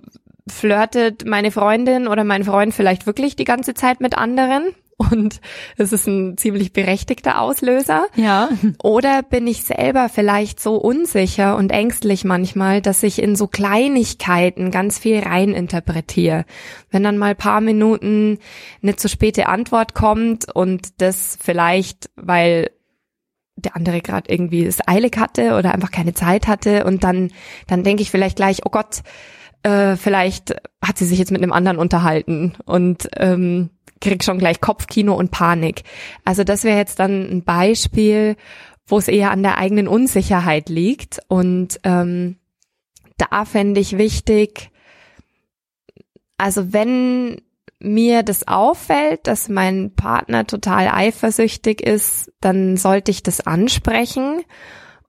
flirtet 0.47 1.25
meine 1.25 1.51
Freundin 1.51 2.07
oder 2.07 2.23
mein 2.23 2.43
Freund 2.43 2.73
vielleicht 2.73 3.05
wirklich 3.05 3.35
die 3.35 3.45
ganze 3.45 3.73
Zeit 3.73 4.01
mit 4.01 4.17
anderen? 4.17 4.75
Und 4.97 5.41
es 5.77 5.91
ist 5.91 6.07
ein 6.07 6.38
ziemlich 6.38 6.73
berechtigter 6.73 7.41
Auslöser. 7.41 8.05
Ja. 8.15 8.50
Oder 8.81 9.23
bin 9.23 9.47
ich 9.47 9.63
selber 9.63 10.09
vielleicht 10.09 10.59
so 10.59 10.75
unsicher 10.75 11.55
und 11.55 11.71
ängstlich 11.71 12.23
manchmal, 12.23 12.81
dass 12.81 13.03
ich 13.03 13.21
in 13.21 13.35
so 13.35 13.47
Kleinigkeiten 13.47 14.71
ganz 14.71 15.00
viel 15.00 15.19
reininterpretiere. 15.19 16.45
Wenn 16.91 17.03
dann 17.03 17.17
mal 17.17 17.35
paar 17.35 17.62
Minuten 17.62 18.39
eine 18.81 18.95
zu 18.95 19.09
späte 19.09 19.47
Antwort 19.47 19.93
kommt 19.93 20.53
und 20.53 21.01
das 21.01 21.38
vielleicht, 21.41 22.09
weil 22.15 22.69
der 23.55 23.75
andere 23.75 24.01
gerade 24.01 24.31
irgendwie 24.31 24.65
es 24.65 24.85
eilig 24.88 25.17
hatte 25.17 25.55
oder 25.55 25.73
einfach 25.73 25.91
keine 25.91 26.13
Zeit 26.13 26.47
hatte 26.47 26.85
und 26.85 27.03
dann, 27.03 27.31
dann 27.67 27.83
denke 27.83 28.01
ich 28.01 28.12
vielleicht 28.12 28.35
gleich, 28.35 28.65
oh 28.65 28.69
Gott, 28.69 29.03
äh, 29.63 29.95
vielleicht 29.95 30.55
hat 30.83 30.97
sie 30.97 31.05
sich 31.05 31.19
jetzt 31.19 31.31
mit 31.31 31.41
einem 31.41 31.53
anderen 31.53 31.77
unterhalten 31.77 32.53
und 32.65 33.09
ähm, 33.15 33.69
krieg 34.03 34.24
schon 34.24 34.38
gleich 34.38 34.62
Kopfkino 34.62 35.15
und 35.15 35.31
Panik. 35.31 35.83
Also 36.25 36.43
das 36.43 36.63
wäre 36.63 36.77
jetzt 36.77 37.00
dann 37.00 37.29
ein 37.29 37.43
Beispiel, 37.43 38.36
wo 38.86 38.98
es 38.98 39.07
eher 39.07 39.31
an 39.31 39.43
der 39.43 39.57
eigenen 39.57 39.88
Unsicherheit 39.88 40.69
liegt. 40.69 41.19
Und 41.27 41.79
ähm, 41.83 42.38
da 43.17 43.45
fände 43.45 43.79
ich 43.79 43.98
wichtig, 43.98 44.69
also 46.38 46.74
wenn 46.74 47.41
mir 47.79 48.24
das 48.24 48.48
auffällt, 48.48 49.27
dass 49.27 49.50
mein 49.50 49.93
Partner 49.95 50.48
total 50.48 50.88
eifersüchtig 50.88 51.81
ist, 51.81 52.31
dann 52.39 52.77
sollte 52.77 53.12
ich 53.12 53.24
das 53.24 53.41
ansprechen 53.41 54.41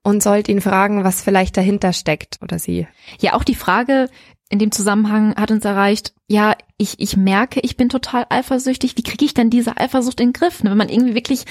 und 0.03 0.21
sollte 0.21 0.51
ihn 0.51 0.61
fragen, 0.61 1.03
was 1.03 1.21
vielleicht 1.21 1.57
dahinter 1.57 1.93
steckt 1.93 2.37
oder 2.41 2.59
sie. 2.59 2.87
Ja, 3.19 3.33
auch 3.33 3.43
die 3.43 3.55
Frage, 3.55 4.09
in 4.49 4.59
dem 4.59 4.71
Zusammenhang 4.71 5.35
hat 5.35 5.49
uns 5.49 5.65
erreicht, 5.65 6.13
ja, 6.27 6.55
ich, 6.77 6.99
ich 6.99 7.17
merke, 7.17 7.59
ich 7.61 7.77
bin 7.77 7.89
total 7.89 8.25
eifersüchtig. 8.29 8.95
Wie 8.95 9.03
kriege 9.03 9.25
ich 9.25 9.33
denn 9.33 9.49
diese 9.49 9.77
Eifersucht 9.77 10.19
in 10.19 10.29
den 10.29 10.33
Griff? 10.33 10.63
Ne, 10.63 10.69
wenn 10.69 10.77
man 10.77 10.89
irgendwie 10.89 11.15
wirklich 11.15 11.45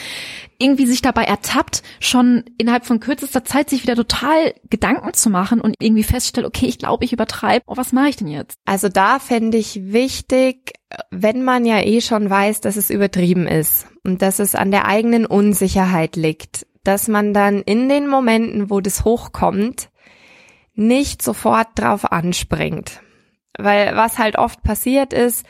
irgendwie 0.58 0.86
sich 0.86 1.02
dabei 1.02 1.24
ertappt, 1.24 1.82
schon 1.98 2.44
innerhalb 2.56 2.84
von 2.84 3.00
kürzester 3.00 3.44
Zeit 3.44 3.70
sich 3.70 3.82
wieder 3.82 3.96
total 3.96 4.54
Gedanken 4.70 5.12
zu 5.12 5.28
machen 5.28 5.60
und 5.60 5.74
irgendwie 5.80 6.04
feststellt, 6.04 6.46
okay, 6.46 6.66
ich 6.66 6.78
glaube, 6.78 7.04
ich 7.04 7.12
übertreibe. 7.12 7.64
Oh, 7.66 7.76
was 7.76 7.92
mache 7.92 8.08
ich 8.08 8.16
denn 8.16 8.28
jetzt? 8.28 8.58
Also 8.64 8.88
da 8.88 9.18
fände 9.18 9.58
ich 9.58 9.92
wichtig, 9.92 10.72
wenn 11.10 11.42
man 11.42 11.64
ja 11.64 11.80
eh 11.80 12.00
schon 12.00 12.30
weiß, 12.30 12.60
dass 12.60 12.76
es 12.76 12.90
übertrieben 12.90 13.48
ist 13.48 13.86
und 14.04 14.22
dass 14.22 14.38
es 14.38 14.54
an 14.54 14.70
der 14.70 14.86
eigenen 14.86 15.26
Unsicherheit 15.26 16.14
liegt, 16.14 16.66
dass 16.84 17.08
man 17.08 17.32
dann 17.34 17.62
in 17.62 17.88
den 17.88 18.08
Momenten, 18.08 18.70
wo 18.70 18.80
das 18.80 19.04
hochkommt, 19.04 19.88
nicht 20.74 21.22
sofort 21.22 21.68
drauf 21.76 22.10
anspringt. 22.10 23.00
Weil 23.56 23.96
was 23.96 24.18
halt 24.18 24.36
oft 24.36 24.62
passiert 24.62 25.12
ist, 25.12 25.46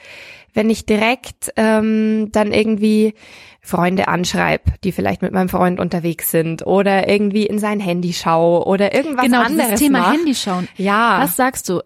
wenn 0.53 0.71
ich 0.71 0.87
direkt 0.87 1.53
ähm, 1.57 2.31
dann 2.31 2.53
irgendwie 2.53 3.15
Freunde 3.61 4.09
anschreib, 4.09 4.81
die 4.83 4.93
vielleicht 4.93 5.23
mit 5.23 5.33
meinem 5.33 5.49
Freund 5.49 5.81
unterwegs 5.81 6.31
sind 6.31 6.67
oder 6.67 7.09
irgendwie 7.09 7.47
in 7.47 7.59
sein 7.59 7.81
Handy 7.81 8.13
schaue 8.13 8.67
oder 8.67 8.95
irgendwas 8.95 9.25
genau, 9.25 9.41
anderes 9.41 9.71
das 9.71 9.81
Thema 9.81 10.01
mach. 10.01 10.13
Handy 10.13 10.35
schauen. 10.35 10.69
Ja. 10.77 11.21
Was 11.23 11.37
sagst 11.37 11.69
du? 11.71 11.81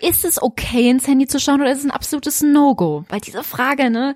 Ist 0.00 0.24
es 0.24 0.40
okay, 0.40 0.88
ins 0.88 1.08
Handy 1.08 1.26
zu 1.26 1.40
schauen 1.40 1.60
oder 1.60 1.72
ist 1.72 1.78
es 1.78 1.84
ein 1.84 1.90
absolutes 1.90 2.40
No-Go? 2.40 3.04
Weil 3.08 3.20
diese 3.20 3.42
Frage, 3.42 3.90
ne, 3.90 4.14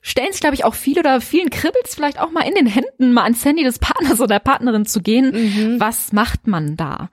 stellen 0.00 0.32
sich, 0.32 0.40
glaube 0.40 0.54
ich, 0.54 0.64
auch 0.64 0.74
viele 0.74 1.00
oder 1.00 1.20
vielen 1.20 1.50
kribbelt's 1.50 1.94
vielleicht 1.94 2.18
auch 2.18 2.30
mal 2.30 2.48
in 2.48 2.54
den 2.54 2.66
Händen, 2.66 3.12
mal 3.12 3.24
ans 3.24 3.44
Handy 3.44 3.62
des 3.62 3.78
Partners 3.78 4.18
oder 4.18 4.36
der 4.36 4.40
Partnerin 4.40 4.86
zu 4.86 5.02
gehen. 5.02 5.30
Mhm. 5.32 5.80
Was 5.80 6.12
macht 6.12 6.46
man 6.46 6.76
da? 6.76 7.10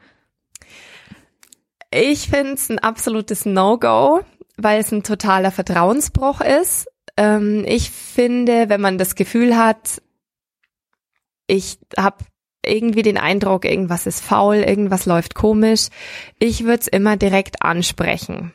Ich 1.97 2.27
finde 2.27 2.55
es 2.55 2.69
ein 2.69 2.79
absolutes 2.79 3.45
No-Go, 3.45 4.19
weil 4.57 4.81
es 4.81 4.91
ein 4.91 5.03
totaler 5.03 5.49
Vertrauensbruch 5.49 6.41
ist. 6.41 6.87
Ähm, 7.15 7.63
ich 7.65 7.89
finde, 7.89 8.67
wenn 8.67 8.81
man 8.81 8.97
das 8.97 9.15
Gefühl 9.15 9.55
hat, 9.55 10.01
ich 11.47 11.79
habe 11.97 12.25
irgendwie 12.65 13.01
den 13.01 13.17
Eindruck, 13.17 13.63
irgendwas 13.63 14.07
ist 14.07 14.21
faul, 14.21 14.57
irgendwas 14.57 15.05
läuft 15.05 15.35
komisch, 15.35 15.87
ich 16.37 16.65
würde 16.65 16.81
es 16.81 16.87
immer 16.89 17.15
direkt 17.15 17.61
ansprechen. 17.61 18.51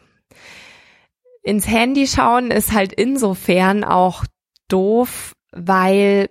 Ins 1.42 1.66
Handy 1.66 2.06
schauen 2.06 2.50
ist 2.50 2.72
halt 2.72 2.92
insofern 2.92 3.84
auch 3.84 4.26
doof, 4.68 5.32
weil 5.52 6.28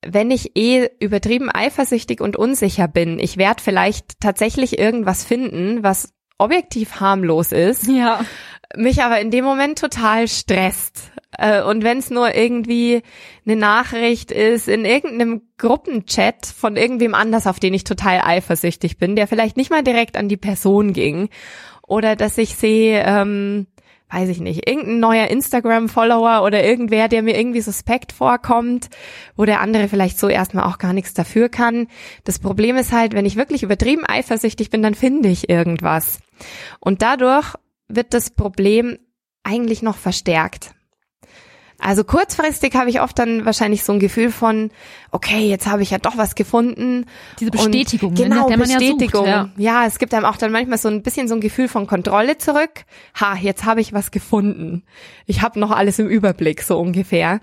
wenn 0.00 0.30
ich 0.30 0.56
eh 0.56 0.88
übertrieben 0.98 1.50
eifersüchtig 1.52 2.22
und 2.22 2.36
unsicher 2.36 2.88
bin, 2.88 3.18
ich 3.18 3.36
werde 3.36 3.62
vielleicht 3.62 4.18
tatsächlich 4.18 4.78
irgendwas 4.78 5.26
finden, 5.26 5.82
was 5.82 6.14
objektiv 6.42 7.00
harmlos 7.00 7.52
ist, 7.52 7.86
Ja. 7.88 8.20
mich 8.76 9.02
aber 9.02 9.20
in 9.20 9.30
dem 9.30 9.44
Moment 9.44 9.78
total 9.78 10.28
stresst. 10.28 11.10
Äh, 11.38 11.62
Und 11.62 11.82
wenn 11.82 11.98
es 11.98 12.10
nur 12.10 12.34
irgendwie 12.34 13.02
eine 13.46 13.56
Nachricht 13.56 14.30
ist 14.30 14.68
in 14.68 14.84
irgendeinem 14.84 15.42
Gruppenchat 15.56 16.46
von 16.46 16.76
irgendwem 16.76 17.14
anders, 17.14 17.46
auf 17.46 17.58
den 17.58 17.72
ich 17.74 17.84
total 17.84 18.20
eifersüchtig 18.22 18.98
bin, 18.98 19.16
der 19.16 19.26
vielleicht 19.26 19.56
nicht 19.56 19.70
mal 19.70 19.82
direkt 19.82 20.16
an 20.16 20.28
die 20.28 20.36
Person 20.36 20.92
ging, 20.92 21.30
oder 21.86 22.16
dass 22.16 22.38
ich 22.38 22.54
sehe, 22.56 23.02
ähm, 23.06 23.66
weiß 24.12 24.28
ich 24.28 24.40
nicht, 24.40 24.68
irgendein 24.68 25.00
neuer 25.00 25.28
Instagram-Follower 25.28 26.44
oder 26.44 26.62
irgendwer, 26.62 27.08
der 27.08 27.22
mir 27.22 27.38
irgendwie 27.38 27.62
suspekt 27.62 28.12
vorkommt, 28.12 28.90
wo 29.36 29.44
der 29.44 29.60
andere 29.60 29.88
vielleicht 29.88 30.18
so 30.18 30.28
erstmal 30.28 30.64
auch 30.64 30.78
gar 30.78 30.92
nichts 30.92 31.14
dafür 31.14 31.48
kann. 31.48 31.88
Das 32.24 32.38
Problem 32.38 32.76
ist 32.76 32.92
halt, 32.92 33.14
wenn 33.14 33.26
ich 33.26 33.36
wirklich 33.36 33.62
übertrieben 33.62 34.04
eifersüchtig 34.06 34.70
bin, 34.70 34.82
dann 34.82 34.94
finde 34.94 35.30
ich 35.30 35.48
irgendwas. 35.48 36.18
Und 36.78 37.02
dadurch 37.02 37.54
wird 37.88 38.12
das 38.14 38.30
Problem 38.30 38.98
eigentlich 39.44 39.82
noch 39.82 39.96
verstärkt. 39.96 40.74
Also 41.84 42.04
kurzfristig 42.04 42.76
habe 42.76 42.90
ich 42.90 43.00
oft 43.00 43.18
dann 43.18 43.44
wahrscheinlich 43.44 43.82
so 43.82 43.92
ein 43.92 43.98
Gefühl 43.98 44.30
von, 44.30 44.70
okay, 45.10 45.48
jetzt 45.48 45.66
habe 45.66 45.82
ich 45.82 45.90
ja 45.90 45.98
doch 45.98 46.16
was 46.16 46.36
gefunden. 46.36 47.06
Diese 47.40 47.50
Bestätigung, 47.50 48.10
und, 48.10 48.18
genau, 48.18 48.48
ne, 48.48 48.56
Bestätigung. 48.56 49.26
Ja, 49.26 49.42
sucht, 49.42 49.58
ja. 49.58 49.80
ja, 49.80 49.86
es 49.86 49.98
gibt 49.98 50.14
einem 50.14 50.24
auch 50.24 50.36
dann 50.36 50.52
manchmal 50.52 50.78
so 50.78 50.88
ein 50.88 51.02
bisschen 51.02 51.26
so 51.26 51.34
ein 51.34 51.40
Gefühl 51.40 51.66
von 51.66 51.88
Kontrolle 51.88 52.38
zurück. 52.38 52.84
Ha, 53.20 53.36
jetzt 53.36 53.64
habe 53.64 53.80
ich 53.80 53.92
was 53.92 54.12
gefunden. 54.12 54.84
Ich 55.26 55.42
habe 55.42 55.58
noch 55.58 55.72
alles 55.72 55.98
im 55.98 56.06
Überblick, 56.06 56.62
so 56.62 56.78
ungefähr. 56.78 57.40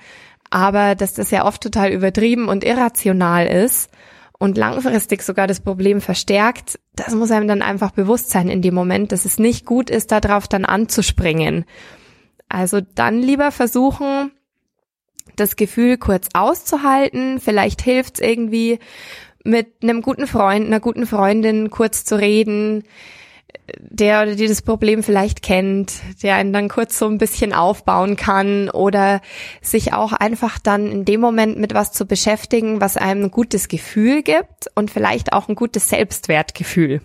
Aber 0.49 0.95
dass 0.95 1.13
das 1.13 1.31
ja 1.31 1.45
oft 1.45 1.61
total 1.61 1.91
übertrieben 1.91 2.47
und 2.47 2.63
irrational 2.63 3.45
ist 3.45 3.91
und 4.37 4.57
langfristig 4.57 5.21
sogar 5.21 5.47
das 5.47 5.59
Problem 5.59 5.99
verstärkt, 5.99 6.79
das 6.95 7.13
muss 7.13 7.29
einem 7.29 7.49
dann 7.49 7.61
einfach 7.61 7.91
bewusst 7.91 8.29
sein 8.29 8.47
in 8.47 8.61
dem 8.61 8.73
Moment, 8.73 9.11
dass 9.11 9.25
es 9.25 9.37
nicht 9.37 9.65
gut 9.65 9.89
ist, 9.89 10.13
darauf 10.13 10.47
dann 10.47 10.63
anzuspringen. 10.63 11.65
Also 12.49 12.81
dann 12.95 13.21
lieber 13.21 13.51
versuchen, 13.51 14.31
das 15.35 15.55
Gefühl 15.55 15.97
kurz 15.97 16.27
auszuhalten. 16.33 17.39
Vielleicht 17.39 17.81
hilft's 17.81 18.19
irgendwie, 18.19 18.79
mit 19.43 19.67
einem 19.81 20.01
guten 20.01 20.27
Freund, 20.27 20.67
einer 20.67 20.79
guten 20.79 21.05
Freundin 21.05 21.69
kurz 21.69 22.03
zu 22.05 22.19
reden, 22.19 22.83
der 23.77 24.23
oder 24.23 24.35
die 24.35 24.47
das 24.47 24.61
Problem 24.61 25.03
vielleicht 25.03 25.41
kennt, 25.41 25.93
der 26.21 26.35
einen 26.35 26.53
dann 26.53 26.69
kurz 26.69 26.99
so 26.99 27.07
ein 27.07 27.17
bisschen 27.17 27.53
aufbauen 27.53 28.15
kann 28.15 28.69
oder 28.69 29.21
sich 29.61 29.93
auch 29.93 30.13
einfach 30.13 30.59
dann 30.59 30.91
in 30.91 31.05
dem 31.05 31.21
Moment 31.21 31.57
mit 31.57 31.73
was 31.73 31.91
zu 31.91 32.05
beschäftigen, 32.05 32.81
was 32.81 32.97
einem 32.97 33.25
ein 33.25 33.31
gutes 33.31 33.67
Gefühl 33.67 34.23
gibt 34.23 34.67
und 34.75 34.91
vielleicht 34.91 35.33
auch 35.33 35.47
ein 35.47 35.55
gutes 35.55 35.89
Selbstwertgefühl. 35.89 37.01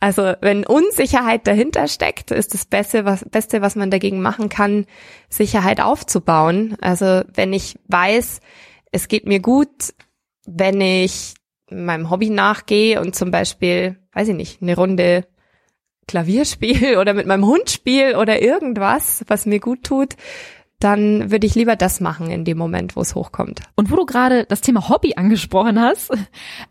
Also 0.00 0.32
wenn 0.40 0.64
Unsicherheit 0.64 1.46
dahinter 1.46 1.86
steckt, 1.86 2.30
ist 2.30 2.54
das 2.54 2.64
Beste 2.64 3.04
was, 3.04 3.22
Beste, 3.28 3.60
was 3.60 3.76
man 3.76 3.90
dagegen 3.90 4.22
machen 4.22 4.48
kann, 4.48 4.86
Sicherheit 5.28 5.80
aufzubauen. 5.80 6.76
Also 6.80 7.22
wenn 7.34 7.52
ich 7.52 7.78
weiß, 7.88 8.40
es 8.92 9.08
geht 9.08 9.26
mir 9.26 9.40
gut, 9.40 9.92
wenn 10.46 10.80
ich 10.80 11.34
meinem 11.70 12.08
Hobby 12.10 12.30
nachgehe 12.30 13.00
und 13.00 13.14
zum 13.14 13.30
Beispiel, 13.30 13.98
weiß 14.12 14.28
ich 14.28 14.34
nicht, 14.34 14.62
eine 14.62 14.74
Runde 14.74 15.26
Klavier 16.08 16.46
spiele 16.46 16.98
oder 17.00 17.12
mit 17.12 17.26
meinem 17.26 17.46
Hund 17.46 17.70
spiele 17.70 18.18
oder 18.18 18.40
irgendwas, 18.40 19.22
was 19.28 19.44
mir 19.44 19.60
gut 19.60 19.84
tut, 19.84 20.16
dann 20.80 21.30
würde 21.30 21.46
ich 21.46 21.54
lieber 21.54 21.76
das 21.76 22.00
machen 22.00 22.30
in 22.30 22.44
dem 22.44 22.58
Moment, 22.58 22.96
wo 22.96 23.02
es 23.02 23.14
hochkommt. 23.14 23.60
Und 23.76 23.90
wo 23.90 23.96
du 23.96 24.06
gerade 24.06 24.44
das 24.46 24.62
Thema 24.62 24.88
Hobby 24.88 25.14
angesprochen 25.14 25.80
hast, 25.80 26.10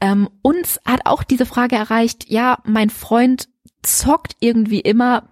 ähm, 0.02 0.30
uns 0.42 0.80
hat 0.84 1.02
auch 1.06 1.24
diese 1.24 1.46
Frage 1.46 1.76
erreicht, 1.76 2.30
ja, 2.30 2.58
mein 2.66 2.90
Freund 2.90 3.48
zockt 3.84 4.36
irgendwie 4.40 4.80
immer, 4.82 5.30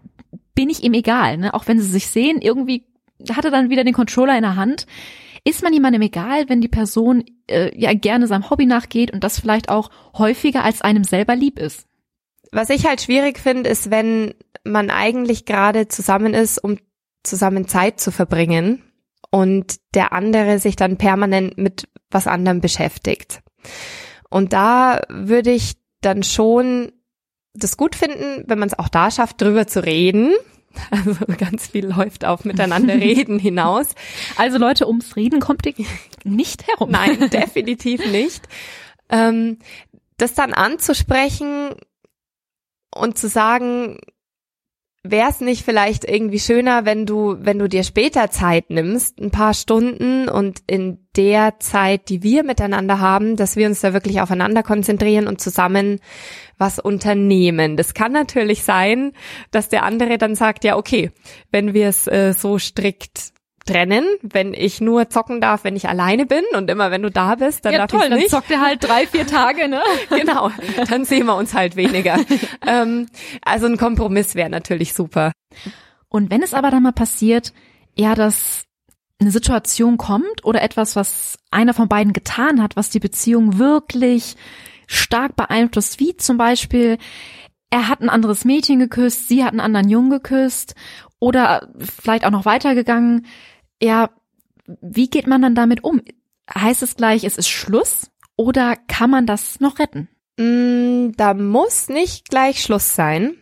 bin 0.56 0.70
ich 0.70 0.84
ihm 0.84 0.94
egal, 0.94 1.38
ne? 1.38 1.54
auch 1.54 1.68
wenn 1.68 1.80
sie 1.80 1.88
sich 1.88 2.08
sehen, 2.08 2.40
irgendwie 2.42 2.86
hat 3.32 3.46
er 3.46 3.52
dann 3.52 3.70
wieder 3.70 3.84
den 3.84 3.94
Controller 3.94 4.36
in 4.36 4.44
der 4.44 4.56
Hand. 4.56 4.86
Ist 5.44 5.64
man 5.64 5.74
jemandem 5.74 6.02
egal, 6.04 6.50
wenn 6.50 6.62
die 6.62 6.68
Person 6.68 7.24
äh, 7.50 7.78
ja 7.78 7.94
gerne 7.94 8.28
seinem 8.28 8.50
Hobby 8.50 8.66
nachgeht 8.66 9.12
und 9.12 9.24
das 9.24 9.40
vielleicht 9.40 9.70
auch 9.70 9.90
häufiger 10.18 10.64
als 10.64 10.82
einem 10.82 11.04
selber 11.04 11.36
lieb 11.36 11.58
ist? 11.58 11.88
Was 12.52 12.70
ich 12.70 12.86
halt 12.86 13.02
schwierig 13.02 13.40
finde, 13.40 13.70
ist, 13.70 13.90
wenn 13.90 14.34
man 14.64 14.90
eigentlich 14.90 15.46
gerade 15.46 15.88
zusammen 15.88 16.34
ist, 16.34 16.64
um 16.64 16.78
zusammen 17.28 17.68
Zeit 17.68 18.00
zu 18.00 18.12
verbringen 18.12 18.84
und 19.30 19.78
der 19.94 20.14
andere 20.14 20.60
sich 20.60 20.76
dann 20.76 20.98
permanent 20.98 21.58
mit 21.58 21.88
was 22.10 22.28
anderem 22.28 22.62
beschäftigt. 22.62 23.42
Und 24.30 24.54
da 24.54 25.02
würde 25.10 25.52
ich 25.52 25.76
dann 26.02 26.24
schon 26.24 26.92
das 27.54 27.78
gut 27.78 27.96
finden, 27.96 28.44
wenn 28.48 28.60
man 28.60 28.68
es 28.68 28.78
auch 28.78 28.90
da 28.90 29.10
schafft, 29.12 29.42
drüber 29.42 29.68
zu 29.68 29.84
reden. 29.84 30.34
Also 30.92 31.16
ganz 31.40 31.68
viel 31.68 31.88
läuft 31.88 32.24
auf 32.24 32.46
miteinander 32.46 32.94
reden 33.02 33.40
hinaus. 33.40 33.96
Also 34.36 34.60
Leute, 34.60 34.86
ums 34.86 35.16
Reden 35.16 35.40
kommt 35.40 35.66
ihr 35.66 35.74
nicht 36.24 36.68
herum. 36.68 36.92
Nein, 36.92 37.30
definitiv 37.32 38.06
nicht. 38.12 38.48
Ähm, 39.10 39.58
das 40.18 40.36
dann 40.36 40.54
anzusprechen 40.54 41.70
und 42.94 43.18
zu 43.18 43.28
sagen, 43.28 43.98
wäre 45.12 45.30
es 45.30 45.42
nicht 45.42 45.64
vielleicht 45.64 46.04
irgendwie 46.04 46.40
schöner, 46.40 46.86
wenn 46.86 47.06
du, 47.06 47.38
wenn 47.40 47.60
du 47.60 47.68
dir 47.68 47.84
später 47.84 48.30
Zeit 48.30 48.70
nimmst, 48.70 49.20
ein 49.20 49.32
paar 49.32 49.54
Stunden 49.54 50.30
und 50.30 50.62
in 50.68 51.00
der 51.16 51.60
Zeit, 51.60 52.10
die 52.10 52.24
wir 52.24 52.44
miteinander 52.44 53.00
haben, 53.00 53.36
dass 53.36 53.56
wir 53.56 53.68
uns 53.68 53.82
da 53.82 53.94
wirklich 53.94 54.22
aufeinander 54.22 54.64
konzentrieren 54.64 55.28
und 55.28 55.42
zusammen 55.42 56.00
was 56.58 56.80
unternehmen. 56.80 57.78
Das 57.78 57.94
kann 57.94 58.12
natürlich 58.12 58.64
sein, 58.64 59.14
dass 59.52 59.70
der 59.70 59.84
andere 59.84 60.18
dann 60.18 60.36
sagt, 60.36 60.64
ja, 60.64 60.78
okay, 60.78 61.12
wenn 61.52 61.74
wir 61.74 61.88
es 61.88 62.08
äh, 62.08 62.34
so 62.34 62.60
strikt 62.60 63.34
trennen, 63.68 64.06
wenn 64.22 64.54
ich 64.54 64.82
nur 64.82 65.10
zocken 65.10 65.42
darf, 65.42 65.64
wenn 65.64 65.76
ich 65.76 65.88
alleine 65.88 66.26
bin 66.26 66.44
und 66.56 66.70
immer 66.70 66.90
wenn 66.90 67.04
du 67.04 67.12
da 67.12 67.36
bist, 67.36 67.66
dann 67.66 67.74
ja, 67.74 67.80
darf 67.80 67.92
toll, 67.92 68.06
ich 68.06 68.10
nicht. 68.10 68.34
Dann 68.34 68.42
zockt 68.42 68.52
er 68.52 68.62
halt 68.62 68.84
drei, 68.84 69.06
vier 69.06 69.28
Tage, 69.28 69.68
ne? 69.68 69.82
genau, 70.10 70.52
dann 70.90 71.06
sehen 71.06 71.28
wir 71.28 71.36
uns 71.36 71.54
halt 71.54 71.76
weniger. 71.76 72.18
ähm, 72.66 73.08
also 73.44 73.68
ein 73.68 73.78
Kompromiss 73.78 74.34
wäre 74.36 74.50
natürlich 74.50 74.94
super. 74.94 75.32
Und 76.10 76.32
wenn 76.32 76.42
es 76.42 76.54
aber 76.54 76.72
dann 76.72 76.84
mal 76.84 76.94
passiert, 76.94 77.54
ja, 77.96 78.16
dass 78.16 78.64
eine 79.20 79.32
Situation 79.32 79.98
kommt 79.98 80.44
oder 80.44 80.62
etwas, 80.62 80.96
was 80.96 81.38
einer 81.52 81.74
von 81.74 81.88
beiden 81.88 82.14
getan 82.14 82.62
hat, 82.62 82.76
was 82.76 82.90
die 82.90 83.00
Beziehung 83.00 83.58
wirklich 83.58 84.36
stark 84.86 85.36
beeinflusst, 85.36 86.00
wie 86.00 86.16
zum 86.16 86.38
Beispiel, 86.38 86.98
er 87.70 87.90
hat 87.90 88.02
ein 88.02 88.10
anderes 88.10 88.46
Mädchen 88.46 88.80
geküsst, 88.80 89.28
sie 89.28 89.44
hat 89.44 89.52
einen 89.52 89.60
anderen 89.60 89.90
Jungen 89.90 90.10
geküsst 90.10 90.76
oder 91.20 91.68
vielleicht 91.80 92.26
auch 92.26 92.32
noch 92.32 92.46
weitergegangen, 92.46 93.26
ja, 93.82 94.10
wie 94.82 95.10
geht 95.10 95.28
man 95.28 95.42
dann 95.42 95.56
damit 95.56 95.84
um? 95.84 96.02
Heißt 96.54 96.84
es 96.84 96.96
gleich, 96.96 97.24
es 97.24 97.38
ist 97.38 97.50
Schluss 97.50 98.12
oder 98.36 98.76
kann 98.88 99.10
man 99.10 99.26
das 99.26 99.60
noch 99.60 99.80
retten? 99.80 100.10
Mm, 100.38 101.12
da 101.18 101.34
muss 101.34 101.90
nicht 101.90 102.30
gleich 102.30 102.62
Schluss 102.62 102.96
sein. 102.96 103.36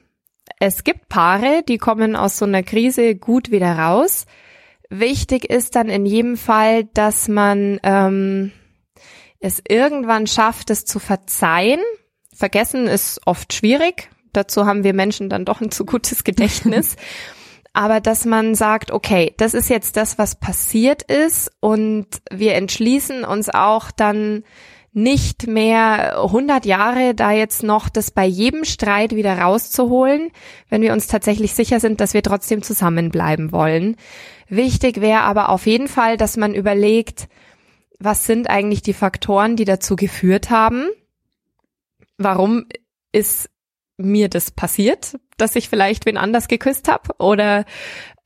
Es 0.60 0.84
gibt 0.84 1.10
Paare, 1.10 1.64
die 1.68 1.78
kommen 1.78 2.16
aus 2.16 2.38
so 2.38 2.46
einer 2.46 2.64
Krise 2.64 3.16
gut 3.16 3.52
wieder 3.52 3.78
raus. 3.78 4.26
Wichtig 4.90 5.46
ist 5.46 5.76
dann 5.76 5.90
in 5.90 6.06
jedem 6.06 6.38
Fall, 6.38 6.86
dass 6.86 7.28
man 7.28 7.80
ähm, 7.84 8.52
es 9.40 9.62
irgendwann 9.68 10.28
schafft, 10.28 10.70
es 10.70 10.86
zu 10.86 11.00
verzeihen. 11.00 11.82
Vergessen 12.34 12.88
ist 12.88 13.22
oft 13.26 13.54
schwierig. 13.54 14.10
Dazu 14.32 14.66
haben 14.66 14.84
wir 14.84 14.94
Menschen 14.94 15.30
dann 15.30 15.46
doch 15.46 15.62
ein 15.62 15.72
zu 15.72 15.86
gutes 15.86 16.24
Gedächtnis. 16.24 16.96
Aber 17.76 18.00
dass 18.00 18.26
man 18.26 18.56
sagt, 18.56 18.92
okay, 18.92 19.34
das 19.38 19.54
ist 19.54 19.70
jetzt 19.70 19.98
das, 19.98 20.18
was 20.18 20.40
passiert 20.40 21.04
ist 21.04 21.52
und 21.60 22.08
wir 22.32 22.56
entschließen 22.56 23.24
uns 23.24 23.50
auch 23.50 23.92
dann 23.92 24.44
nicht 24.94 25.46
mehr 25.46 26.22
100 26.24 26.66
Jahre 26.66 27.14
da 27.14 27.32
jetzt 27.32 27.64
noch 27.64 27.90
das 27.90 28.12
bei 28.12 28.26
jedem 28.26 28.64
Streit 28.64 29.14
wieder 29.14 29.38
rauszuholen, 29.38 30.32
wenn 30.70 30.82
wir 30.82 30.94
uns 30.94 31.08
tatsächlich 31.08 31.54
sicher 31.54 31.82
sind, 31.82 32.00
dass 32.00 32.14
wir 32.14 32.24
trotzdem 32.24 32.62
zusammenbleiben 32.62 33.52
wollen. 33.52 33.98
Wichtig 34.48 35.02
wäre 35.02 35.22
aber 35.22 35.50
auf 35.50 35.66
jeden 35.66 35.90
Fall, 35.90 36.16
dass 36.16 36.38
man 36.38 36.54
überlegt, 36.54 37.28
was 38.00 38.26
sind 38.26 38.50
eigentlich 38.50 38.84
die 38.84 38.94
Faktoren, 38.94 39.58
die 39.58 39.66
dazu 39.66 39.98
geführt 39.98 40.50
haben? 40.50 40.88
Warum 42.18 42.66
ist 43.12 43.50
mir 43.98 44.30
das 44.30 44.52
passiert, 44.52 45.18
dass 45.38 45.56
ich 45.56 45.70
vielleicht 45.70 46.06
wen 46.06 46.18
anders 46.18 46.48
geküsst 46.48 46.88
habe 46.88 47.14
oder 47.18 47.66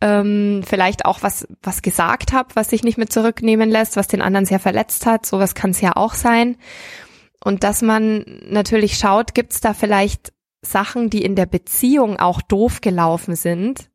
ähm, 0.01 0.63
vielleicht 0.65 1.05
auch 1.05 1.21
was 1.21 1.47
was 1.62 1.82
gesagt 1.82 2.34
habe, 2.34 2.55
was 2.55 2.69
sich 2.69 2.84
nicht 2.84 2.97
mehr 2.97 3.10
zurücknehmen 3.10 3.69
lässt, 3.69 3.95
was 3.97 4.08
den 4.08 4.21
anderen 4.21 4.45
sehr 4.45 4.60
verletzt 4.60 5.05
hat. 5.05 5.25
Sowas 5.25 5.55
kann 5.55 5.71
es 5.71 5.82
ja 5.82 5.95
auch 5.95 6.13
sein. 6.13 6.58
Und 7.43 7.63
dass 7.63 7.82
man 7.82 8.25
natürlich 8.49 8.97
schaut, 8.97 9.34
gibt 9.34 9.53
es 9.53 9.62
da 9.62 9.73
vielleicht 9.73 10.34
Sachen, 10.62 11.10
die 11.10 11.23
in 11.23 11.36
der 11.36 11.45
Beziehung 11.45 12.19
auch 12.19 12.41
doof 12.41 12.82
gelaufen 12.82 13.36
sind. 13.36 13.89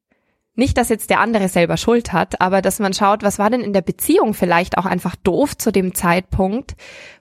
Nicht, 0.57 0.79
dass 0.79 0.89
jetzt 0.89 1.11
der 1.11 1.21
andere 1.21 1.49
selber 1.49 1.77
Schuld 1.77 2.13
hat, 2.13 2.41
aber 2.41 2.63
dass 2.63 2.79
man 2.79 2.95
schaut, 2.95 3.25
was 3.25 3.41
war 3.41 3.51
denn 3.51 3.61
in 3.61 3.73
der 3.73 3.83
Beziehung 3.83 4.35
vielleicht 4.35 4.79
auch 4.79 4.87
einfach 4.87 5.17
doof 5.17 5.57
zu 5.57 5.73
dem 5.73 5.95
Zeitpunkt, 5.95 6.77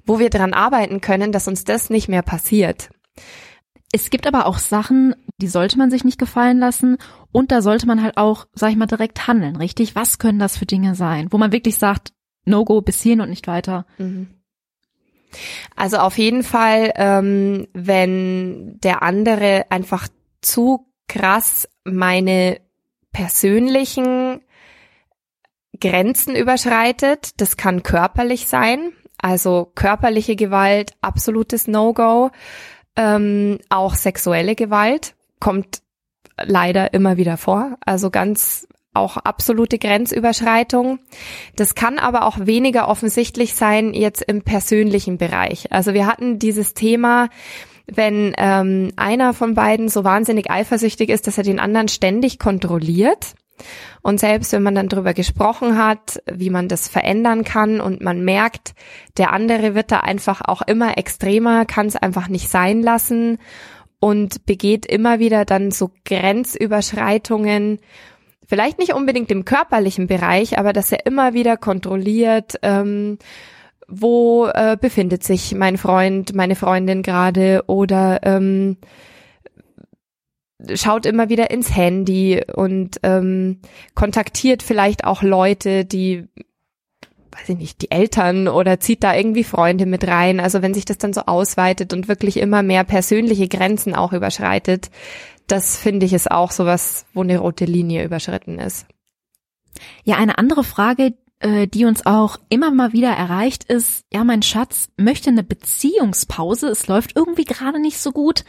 wo 0.06 0.20
wir 0.20 0.30
dran 0.30 0.54
arbeiten 0.54 1.02
können, 1.02 1.32
dass 1.32 1.48
uns 1.48 1.64
das 1.64 1.90
nicht 1.90 2.08
mehr 2.08 2.22
passiert. 2.22 2.90
Es 3.96 4.10
gibt 4.10 4.26
aber 4.26 4.48
auch 4.48 4.58
Sachen, 4.58 5.16
die 5.40 5.48
sollte 5.48 5.78
man 5.78 5.92
sich 5.92 6.04
nicht 6.04 6.18
gefallen 6.18 6.58
lassen 6.58 6.98
und 7.32 7.52
da 7.52 7.62
sollte 7.62 7.86
man 7.86 8.02
halt 8.02 8.18
auch, 8.18 8.48
sag 8.54 8.72
ich 8.72 8.76
mal, 8.76 8.88
direkt 8.88 9.28
handeln, 9.28 9.56
richtig? 9.56 9.96
Was 9.96 10.18
können 10.18 10.40
das 10.40 10.58
für 10.58 10.66
Dinge 10.66 10.96
sein, 10.96 11.28
wo 11.30 11.38
man 11.38 11.52
wirklich 11.52 11.78
sagt, 11.78 12.12
no 12.44 12.66
go 12.66 12.82
bis 12.82 13.02
hierhin 13.04 13.22
und 13.22 13.30
nicht 13.30 13.46
weiter? 13.46 13.86
Mhm. 14.00 14.30
Also 15.76 15.98
auf 15.98 16.18
jeden 16.18 16.42
Fall, 16.42 16.92
ähm, 16.96 17.68
wenn 17.74 18.80
der 18.80 19.04
andere 19.04 19.68
einfach 19.70 20.08
zu 20.42 20.92
krass 21.08 21.70
meine 21.84 22.60
persönlichen 23.12 24.42
Grenzen 25.80 26.36
überschreitet, 26.36 27.40
das 27.40 27.58
kann 27.58 27.84
körperlich 27.84 28.48
sein, 28.48 28.92
also 29.20 29.72
körperliche 29.76 30.36
Gewalt, 30.36 30.94
absolutes 31.02 31.68
No-Go. 31.68 32.32
Ähm, 32.96 33.60
auch 33.70 33.96
sexuelle 33.96 34.56
Gewalt 34.56 35.16
kommt 35.40 35.82
leider 36.42 36.94
immer 36.94 37.18
wieder 37.18 37.38
vor. 37.38 37.78
Also 37.86 38.10
ganz 38.10 38.68
auch 38.94 39.18
absolute 39.18 39.80
Grenzüberschreitung. 39.80 41.00
Das 41.56 41.76
kann 41.76 42.00
aber 42.00 42.26
auch 42.26 42.46
weniger 42.46 42.88
offensichtlich 42.88 43.56
sein 43.56 43.94
jetzt 43.94 44.22
im 44.22 44.44
persönlichen 44.44 45.18
Bereich. 45.18 45.72
Also 45.72 45.94
wir 45.94 46.06
hatten 46.06 46.40
dieses 46.40 46.74
Thema, 46.74 47.30
wenn 47.88 48.34
ähm, 48.38 48.92
einer 48.96 49.34
von 49.34 49.56
beiden 49.56 49.90
so 49.90 50.04
wahnsinnig 50.04 50.50
eifersüchtig 50.52 51.10
ist, 51.10 51.28
dass 51.28 51.38
er 51.38 51.44
den 51.44 51.60
anderen 51.60 51.88
ständig 51.88 52.40
kontrolliert. 52.40 53.34
Und 54.02 54.20
selbst 54.20 54.52
wenn 54.52 54.64
man 54.64 54.76
dann 54.76 54.90
darüber 54.90 55.14
gesprochen 55.14 55.78
hat, 55.78 56.22
wie 56.32 56.50
man 56.50 56.68
das 56.68 56.88
verändern 56.88 57.44
kann 57.44 57.80
und 57.80 58.02
man 58.02 58.24
merkt, 58.24 58.74
der 59.18 59.32
andere 59.32 59.76
wird 59.76 59.92
da 59.92 60.00
einfach 60.00 60.42
auch 60.42 60.62
immer 60.62 60.98
extremer, 60.98 61.66
kann 61.66 61.88
es 61.88 61.96
einfach 61.96 62.28
nicht 62.28 62.50
sein 62.50 62.82
lassen 62.82 63.40
und 64.00 64.46
begeht 64.46 64.86
immer 64.86 65.20
wieder 65.20 65.46
dann 65.46 65.72
so 65.72 65.92
Grenzüberschreitungen, 66.04 67.80
vielleicht 68.46 68.80
nicht 68.80 68.94
unbedingt 68.94 69.32
im 69.32 69.46
körperlichen 69.46 70.08
Bereich, 70.08 70.60
aber 70.60 70.74
dass 70.74 70.92
er 70.92 71.06
immer 71.06 71.34
wieder 71.34 71.56
kontrolliert, 71.56 72.60
ähm, 72.62 73.18
wo 73.88 74.48
äh, 74.48 74.78
befindet 74.80 75.24
sich 75.24 75.56
mein 75.56 75.78
Freund, 75.78 76.36
meine 76.36 76.56
Freundin 76.56 77.04
gerade 77.04 77.64
oder 77.68 78.20
ähm, 78.24 78.78
schaut 80.76 81.06
immer 81.06 81.30
wieder 81.30 81.52
ins 81.52 81.76
Handy 81.76 82.42
und 82.54 83.00
ähm, 83.04 83.60
kontaktiert 83.96 84.64
vielleicht 84.64 85.04
auch 85.04 85.22
Leute, 85.22 85.86
die 85.86 86.28
weiß 87.32 87.50
ich 87.50 87.58
nicht, 87.58 87.82
die 87.82 87.92
Eltern 87.92 88.48
oder 88.48 88.80
zieht 88.80 89.04
da 89.04 89.16
irgendwie 89.16 89.44
Freunde 89.44 89.86
mit 89.86 90.08
rein. 90.08 90.40
Also 90.40 90.62
wenn 90.62 90.74
sich 90.74 90.86
das 90.86 90.98
dann 90.98 91.14
so 91.14 91.22
ausweitet 91.22 91.94
und 91.94 92.08
wirklich 92.08 92.38
immer 92.38 92.62
mehr 92.64 92.84
persönliche 92.84 93.48
Grenzen 93.48 93.96
auch 93.96 94.14
überschreitet, 94.14 94.90
das 95.48 95.78
finde 95.78 96.06
ich 96.06 96.14
ist 96.14 96.32
auch 96.32 96.52
sowas, 96.52 97.06
wo 97.14 97.22
eine 97.22 97.40
rote 97.40 97.66
Linie 97.66 98.04
überschritten 98.06 98.60
ist. 98.60 98.86
Ja, 100.04 100.18
eine 100.18 100.38
andere 100.38 100.64
Frage, 100.64 101.14
äh, 101.40 101.68
die 101.68 101.86
uns 101.86 102.06
auch 102.06 102.38
immer 102.50 102.72
mal 102.72 102.94
wieder 102.94 103.12
erreicht 103.12 103.66
ist, 103.66 104.06
ja, 104.14 104.24
mein 104.24 104.44
Schatz 104.44 104.90
möchte 104.98 105.30
eine 105.30 105.44
Beziehungspause, 105.44 106.68
es 106.68 106.88
läuft 106.88 107.16
irgendwie 107.16 107.46
gerade 107.46 107.80
nicht 107.80 107.98
so 107.98 108.12
gut. 108.12 108.46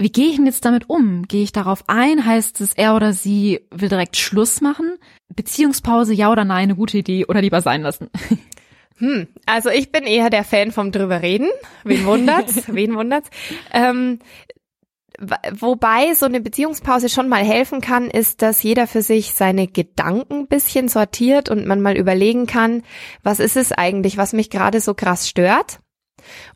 Wie 0.00 0.10
gehe 0.10 0.30
ich 0.30 0.36
denn 0.36 0.46
jetzt 0.46 0.64
damit 0.64 0.88
um? 0.88 1.28
Gehe 1.28 1.42
ich 1.42 1.52
darauf 1.52 1.84
ein? 1.86 2.24
Heißt 2.24 2.62
es, 2.62 2.72
er 2.72 2.96
oder 2.96 3.12
sie 3.12 3.60
will 3.70 3.90
direkt 3.90 4.16
Schluss 4.16 4.62
machen? 4.62 4.96
Beziehungspause, 5.28 6.14
ja 6.14 6.32
oder 6.32 6.46
nein, 6.46 6.64
eine 6.64 6.74
gute 6.74 6.96
Idee 6.96 7.26
oder 7.26 7.42
lieber 7.42 7.60
sein 7.60 7.82
lassen? 7.82 8.10
Hm, 8.96 9.28
also 9.46 9.70
ich 9.70 9.92
bin 9.92 10.04
eher 10.04 10.28
der 10.28 10.44
Fan 10.44 10.72
vom 10.72 10.92
drüber 10.92 11.22
reden. 11.22 11.48
Wen 11.84 12.04
wundert's? 12.04 12.64
Wen 12.74 12.94
wundert's? 12.94 13.30
Ähm, 13.72 14.18
wobei 15.52 16.12
so 16.12 16.26
eine 16.26 16.42
Beziehungspause 16.42 17.08
schon 17.08 17.26
mal 17.26 17.42
helfen 17.42 17.80
kann, 17.80 18.10
ist, 18.10 18.42
dass 18.42 18.62
jeder 18.62 18.86
für 18.86 19.00
sich 19.00 19.32
seine 19.32 19.68
Gedanken 19.68 20.48
bisschen 20.48 20.88
sortiert 20.88 21.48
und 21.48 21.66
man 21.66 21.80
mal 21.80 21.96
überlegen 21.96 22.46
kann, 22.46 22.82
was 23.22 23.40
ist 23.40 23.56
es 23.56 23.72
eigentlich, 23.72 24.18
was 24.18 24.34
mich 24.34 24.50
gerade 24.50 24.82
so 24.82 24.92
krass 24.92 25.26
stört? 25.26 25.80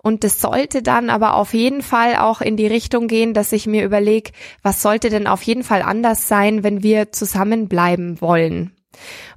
Und 0.03 0.25
das 0.25 0.41
sollte 0.41 0.83
dann 0.83 1.11
aber 1.11 1.35
auf 1.35 1.55
jeden 1.55 1.83
Fall 1.83 2.17
auch 2.17 2.41
in 2.41 2.57
die 2.57 2.67
Richtung 2.67 3.09
gehen, 3.09 3.35
dass 3.35 3.53
ich 3.53 3.67
mir 3.67 3.85
überlege, 3.85 4.33
was 4.63 4.83
sollte 4.83 5.11
denn 5.11 5.27
auf 5.27 5.43
jeden 5.43 5.65
Fall 5.65 5.83
anders 5.83 6.29
sein, 6.29 6.63
wenn 6.63 6.83
wir 6.83 7.13
zusammenbleiben 7.13 8.21
wollen. 8.21 8.73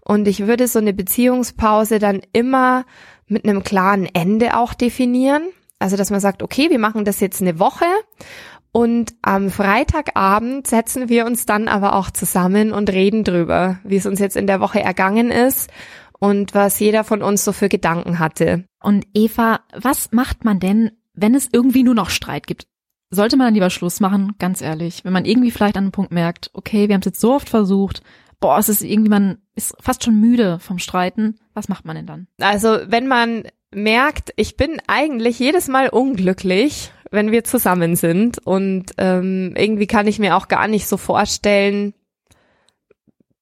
Und 0.03 0.27
ich 0.27 0.47
würde 0.47 0.67
so 0.67 0.79
eine 0.79 0.93
Beziehungspause 0.93 1.99
dann 1.99 2.21
immer 2.33 2.85
mit 3.27 3.43
einem 3.43 3.63
klaren 3.63 4.07
Ende 4.13 4.57
auch 4.57 4.73
definieren. 4.73 5.43
Also, 5.79 5.97
dass 5.97 6.09
man 6.09 6.19
sagt, 6.19 6.41
okay, 6.41 6.69
wir 6.69 6.79
machen 6.79 7.05
das 7.05 7.19
jetzt 7.19 7.41
eine 7.41 7.59
Woche 7.59 7.85
und 8.71 9.15
am 9.21 9.49
Freitagabend 9.49 10.67
setzen 10.67 11.09
wir 11.09 11.25
uns 11.25 11.45
dann 11.45 11.67
aber 11.67 11.95
auch 11.95 12.11
zusammen 12.11 12.73
und 12.73 12.91
reden 12.91 13.23
drüber, 13.23 13.79
wie 13.83 13.95
es 13.95 14.05
uns 14.05 14.19
jetzt 14.19 14.37
in 14.37 14.45
der 14.45 14.59
Woche 14.59 14.79
ergangen 14.79 15.31
ist 15.31 15.71
und 16.19 16.53
was 16.53 16.79
jeder 16.79 17.03
von 17.03 17.21
uns 17.21 17.43
so 17.43 17.51
für 17.51 17.69
Gedanken 17.69 18.19
hatte. 18.19 18.65
Und 18.81 19.05
Eva, 19.13 19.61
was 19.73 20.11
macht 20.11 20.45
man 20.45 20.59
denn, 20.59 20.91
wenn 21.13 21.35
es 21.35 21.49
irgendwie 21.51 21.83
nur 21.83 21.95
noch 21.95 22.09
Streit 22.09 22.47
gibt? 22.47 22.67
Sollte 23.09 23.37
man 23.37 23.47
dann 23.47 23.53
lieber 23.53 23.69
Schluss 23.69 23.99
machen, 23.99 24.33
ganz 24.37 24.61
ehrlich, 24.61 25.05
wenn 25.05 25.13
man 25.13 25.25
irgendwie 25.25 25.51
vielleicht 25.51 25.77
an 25.77 25.85
einem 25.85 25.91
Punkt 25.91 26.11
merkt, 26.11 26.49
okay, 26.53 26.87
wir 26.87 26.93
haben 26.93 27.01
es 27.01 27.05
jetzt 27.05 27.21
so 27.21 27.33
oft 27.33 27.49
versucht, 27.49 28.01
boah, 28.39 28.57
es 28.59 28.69
ist 28.69 28.81
irgendwie, 28.81 29.09
man 29.09 29.37
ist 29.55 29.75
fast 29.79 30.03
schon 30.03 30.19
müde 30.19 30.59
vom 30.59 30.77
Streiten, 30.77 31.39
was 31.53 31.69
macht 31.69 31.85
man 31.85 31.95
denn 31.95 32.05
dann? 32.05 32.27
Also, 32.39 32.77
wenn 32.87 33.07
man 33.07 33.43
merkt, 33.73 34.33
ich 34.35 34.57
bin 34.57 34.81
eigentlich 34.87 35.39
jedes 35.39 35.67
Mal 35.67 35.89
unglücklich, 35.89 36.91
wenn 37.11 37.31
wir 37.31 37.43
zusammen 37.43 37.95
sind 37.95 38.45
und 38.45 38.91
ähm, 38.97 39.53
irgendwie 39.55 39.87
kann 39.87 40.07
ich 40.07 40.19
mir 40.19 40.35
auch 40.35 40.47
gar 40.47 40.67
nicht 40.67 40.87
so 40.87 40.97
vorstellen, 40.97 41.93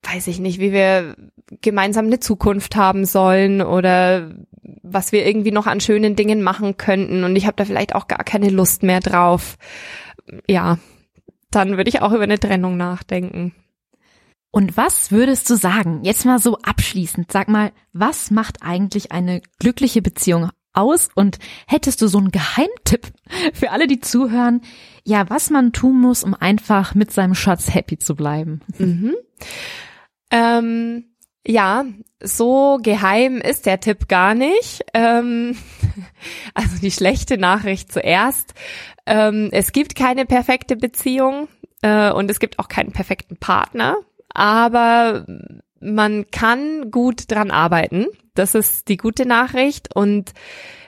weiß 0.05 0.27
ich 0.27 0.39
nicht, 0.39 0.59
wie 0.59 0.71
wir 0.71 1.15
gemeinsam 1.61 2.05
eine 2.05 2.19
Zukunft 2.19 2.75
haben 2.75 3.05
sollen 3.05 3.61
oder 3.61 4.31
was 4.83 5.11
wir 5.11 5.25
irgendwie 5.25 5.51
noch 5.51 5.67
an 5.67 5.79
schönen 5.79 6.15
Dingen 6.15 6.41
machen 6.41 6.77
könnten 6.77 7.23
und 7.23 7.35
ich 7.35 7.45
habe 7.45 7.55
da 7.57 7.65
vielleicht 7.65 7.95
auch 7.95 8.07
gar 8.07 8.23
keine 8.23 8.49
Lust 8.49 8.83
mehr 8.83 8.99
drauf. 8.99 9.57
Ja, 10.49 10.79
dann 11.51 11.77
würde 11.77 11.89
ich 11.89 12.01
auch 12.01 12.11
über 12.11 12.23
eine 12.23 12.39
Trennung 12.39 12.77
nachdenken. 12.77 13.53
Und 14.51 14.77
was 14.77 15.11
würdest 15.11 15.49
du 15.49 15.55
sagen, 15.55 15.99
jetzt 16.03 16.25
mal 16.25 16.39
so 16.39 16.57
abschließend, 16.59 17.31
sag 17.31 17.49
mal, 17.49 17.71
was 17.91 18.31
macht 18.31 18.61
eigentlich 18.61 19.11
eine 19.11 19.41
glückliche 19.59 20.01
Beziehung 20.01 20.49
aus? 20.71 21.09
Und 21.13 21.39
hättest 21.67 22.01
du 22.01 22.07
so 22.07 22.19
einen 22.19 22.31
Geheimtipp 22.31 23.11
für 23.53 23.71
alle, 23.71 23.87
die 23.87 23.99
zuhören, 23.99 24.61
ja, 25.03 25.29
was 25.29 25.49
man 25.49 25.73
tun 25.73 25.99
muss, 25.99 26.23
um 26.23 26.33
einfach 26.33 26.95
mit 26.95 27.11
seinem 27.11 27.35
Schatz 27.35 27.73
happy 27.73 27.97
zu 27.97 28.15
bleiben? 28.15 28.61
Mhm. 28.77 29.15
Ähm, 30.31 31.15
ja, 31.47 31.85
so 32.21 32.79
geheim 32.81 33.37
ist 33.37 33.65
der 33.65 33.79
Tipp 33.79 34.07
gar 34.07 34.33
nicht. 34.33 34.83
Ähm, 34.93 35.55
also 36.53 36.77
die 36.81 36.91
schlechte 36.91 37.37
Nachricht 37.37 37.91
zuerst. 37.91 38.53
Ähm, 39.05 39.49
es 39.51 39.71
gibt 39.71 39.95
keine 39.95 40.25
perfekte 40.25 40.75
Beziehung 40.75 41.47
äh, 41.81 42.11
und 42.11 42.31
es 42.31 42.39
gibt 42.39 42.57
auch 42.59 42.67
keinen 42.67 42.91
perfekten 42.91 43.37
Partner, 43.37 43.97
aber 44.29 45.25
man 45.79 46.25
kann 46.31 46.89
gut 46.89 47.31
dran 47.31 47.51
arbeiten. 47.51 48.07
Das 48.33 48.55
ist 48.55 48.87
die 48.87 48.97
gute 48.97 49.25
Nachricht 49.27 49.95
und 49.95 50.33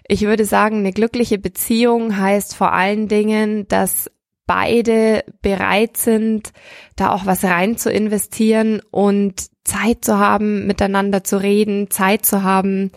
ich 0.08 0.22
würde 0.22 0.46
sagen, 0.46 0.78
eine 0.80 0.94
glückliche 0.94 1.38
Beziehung 1.38 2.18
heißt 2.18 2.56
vor 2.56 2.74
allen 2.74 3.08
Dingen, 3.08 3.68
dass 3.68 4.10
beide 4.48 5.24
bereit 5.42 5.98
sind, 5.98 6.52
da 6.96 7.12
auch 7.12 7.26
was 7.26 7.44
rein 7.44 7.78
zu 7.78 7.92
investieren 7.92 8.82
und 8.90 9.48
Zeit 9.66 10.04
zu 10.04 10.18
haben, 10.18 10.66
miteinander 10.66 11.24
zu 11.24 11.42
reden, 11.42 11.92
Zeit 11.92 12.26
zu 12.26 12.42
haben, 12.42 12.92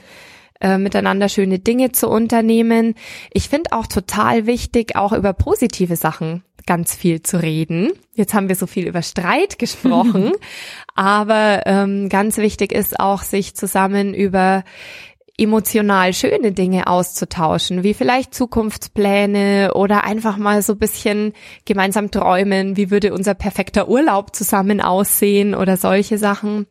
äh, 0.61 0.79
miteinander 0.79 1.29
schöne 1.29 1.59
Dinge 1.59 1.93
zu 1.93 2.09
unternehmen. 2.09 2.95
Ich 3.33 3.49
finde 3.49 3.73
auch 3.73 3.87
total 3.87 4.47
wichtig, 4.47 4.95
auch 4.95 5.13
über 5.13 5.33
positive 5.33 5.97
Sachen 5.97 6.45
ganz 6.67 6.95
viel 6.95 7.23
zu 7.23 7.43
reden. 7.43 7.91
Jetzt 8.15 8.35
haben 8.35 8.49
wir 8.49 8.55
so 8.55 8.67
viel 8.67 8.87
über 8.87 9.03
Streit 9.03 9.59
gesprochen, 9.59 10.33
aber 10.95 11.63
ähm, 11.67 12.09
ganz 12.09 12.37
wichtig 12.37 12.73
ist 12.73 13.01
auch, 13.01 13.23
sich 13.23 13.57
zusammen 13.57 14.15
über 14.15 14.63
emotional 15.41 16.13
schöne 16.13 16.53
Dinge 16.53 16.87
auszutauschen, 16.87 17.83
wie 17.83 17.95
vielleicht 17.95 18.35
Zukunftspläne 18.35 19.73
oder 19.75 20.05
einfach 20.05 20.37
mal 20.37 20.63
so 20.63 20.77
bisschen 20.77 21.33
gemeinsam 21.65 22.11
träumen, 22.11 22.77
wie 22.77 22.91
würde 22.91 23.15
unser 23.15 23.35
perfekter 23.35 23.89
Urlaub 23.89 24.35
zusammen 24.37 24.81
aussehen 24.81 25.55
oder 25.55 25.77
solche 25.77 26.19
Sachen. 26.19 26.67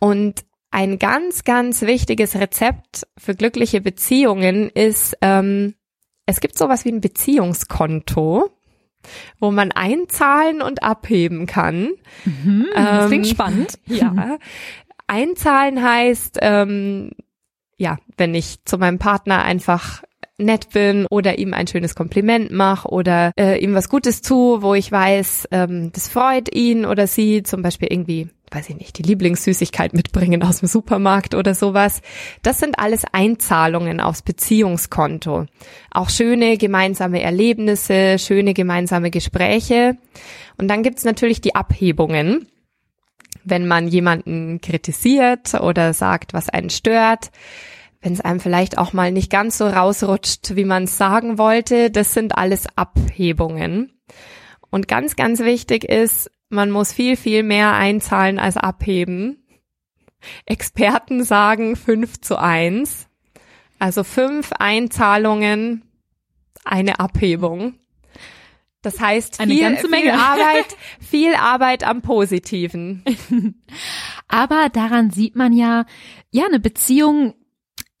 Und 0.00 0.44
ein 0.70 0.98
ganz, 0.98 1.44
ganz 1.44 1.82
wichtiges 1.82 2.34
Rezept 2.34 3.06
für 3.16 3.34
glückliche 3.34 3.80
Beziehungen 3.80 4.68
ist, 4.70 5.16
ähm, 5.22 5.74
es 6.26 6.40
gibt 6.40 6.58
sowas 6.58 6.84
wie 6.84 6.90
ein 6.90 7.00
Beziehungskonto 7.00 8.50
wo 9.38 9.50
man 9.50 9.72
einzahlen 9.72 10.62
und 10.62 10.82
abheben 10.82 11.46
kann. 11.46 11.90
Mhm, 12.24 12.66
das 12.74 13.08
klingt 13.08 13.26
ähm, 13.26 13.30
spannend. 13.30 13.78
Ja. 13.86 14.38
Einzahlen 15.06 15.82
heißt, 15.82 16.38
ähm, 16.40 17.10
ja, 17.76 17.98
wenn 18.16 18.34
ich 18.34 18.64
zu 18.64 18.78
meinem 18.78 18.98
Partner 18.98 19.42
einfach 19.42 20.02
nett 20.38 20.70
bin 20.70 21.06
oder 21.06 21.38
ihm 21.38 21.54
ein 21.54 21.66
schönes 21.66 21.94
Kompliment 21.94 22.50
mache 22.50 22.88
oder 22.88 23.32
äh, 23.38 23.62
ihm 23.62 23.74
was 23.74 23.88
Gutes 23.88 24.20
tu, 24.20 24.62
wo 24.62 24.74
ich 24.74 24.90
weiß, 24.90 25.48
ähm, 25.52 25.92
das 25.92 26.08
freut 26.08 26.52
ihn 26.54 26.84
oder 26.84 27.06
sie, 27.06 27.44
zum 27.44 27.62
Beispiel 27.62 27.88
irgendwie, 27.90 28.28
weiß 28.50 28.70
ich 28.70 28.76
nicht, 28.76 28.98
die 28.98 29.02
Lieblingssüßigkeit 29.02 29.92
mitbringen 29.94 30.42
aus 30.42 30.58
dem 30.58 30.68
Supermarkt 30.68 31.34
oder 31.34 31.54
sowas. 31.54 32.02
Das 32.42 32.58
sind 32.58 32.78
alles 32.78 33.04
Einzahlungen 33.12 34.00
aufs 34.00 34.22
Beziehungskonto. 34.22 35.46
Auch 35.92 36.10
schöne 36.10 36.58
gemeinsame 36.58 37.22
Erlebnisse, 37.22 38.18
schöne 38.18 38.54
gemeinsame 38.54 39.10
Gespräche. 39.10 39.96
Und 40.58 40.68
dann 40.68 40.82
gibt's 40.82 41.04
natürlich 41.04 41.40
die 41.40 41.54
Abhebungen 41.54 42.48
wenn 43.42 43.66
man 43.66 43.88
jemanden 43.88 44.60
kritisiert 44.60 45.54
oder 45.54 45.92
sagt, 45.92 46.34
was 46.34 46.48
einen 46.48 46.70
stört, 46.70 47.30
wenn 48.00 48.12
es 48.12 48.20
einem 48.20 48.40
vielleicht 48.40 48.78
auch 48.78 48.92
mal 48.92 49.10
nicht 49.12 49.30
ganz 49.30 49.58
so 49.58 49.66
rausrutscht, 49.66 50.56
wie 50.56 50.64
man 50.64 50.84
es 50.84 50.98
sagen 50.98 51.38
wollte, 51.38 51.90
das 51.90 52.12
sind 52.14 52.36
alles 52.36 52.66
Abhebungen. 52.76 53.92
Und 54.70 54.88
ganz, 54.88 55.16
ganz 55.16 55.40
wichtig 55.40 55.84
ist, 55.84 56.30
man 56.48 56.70
muss 56.70 56.92
viel, 56.92 57.16
viel 57.16 57.42
mehr 57.42 57.72
einzahlen 57.72 58.38
als 58.38 58.56
abheben. 58.56 59.44
Experten 60.46 61.24
sagen 61.24 61.76
5 61.76 62.20
zu 62.20 62.38
1. 62.38 63.08
Also 63.78 64.04
fünf 64.04 64.52
Einzahlungen, 64.58 65.82
eine 66.64 67.00
Abhebung. 67.00 67.74
Das 68.84 69.00
heißt, 69.00 69.40
Eine 69.40 69.54
viel, 69.54 69.62
ganze 69.62 69.88
Menge. 69.88 70.10
viel 70.10 70.20
Arbeit, 70.20 70.76
viel 71.00 71.34
Arbeit 71.34 71.84
am 71.84 72.02
Positiven. 72.02 73.02
Aber 74.28 74.68
daran 74.70 75.10
sieht 75.10 75.36
man 75.36 75.54
ja, 75.54 75.86
ja, 76.30 76.44
eine 76.44 76.60
Beziehung 76.60 77.34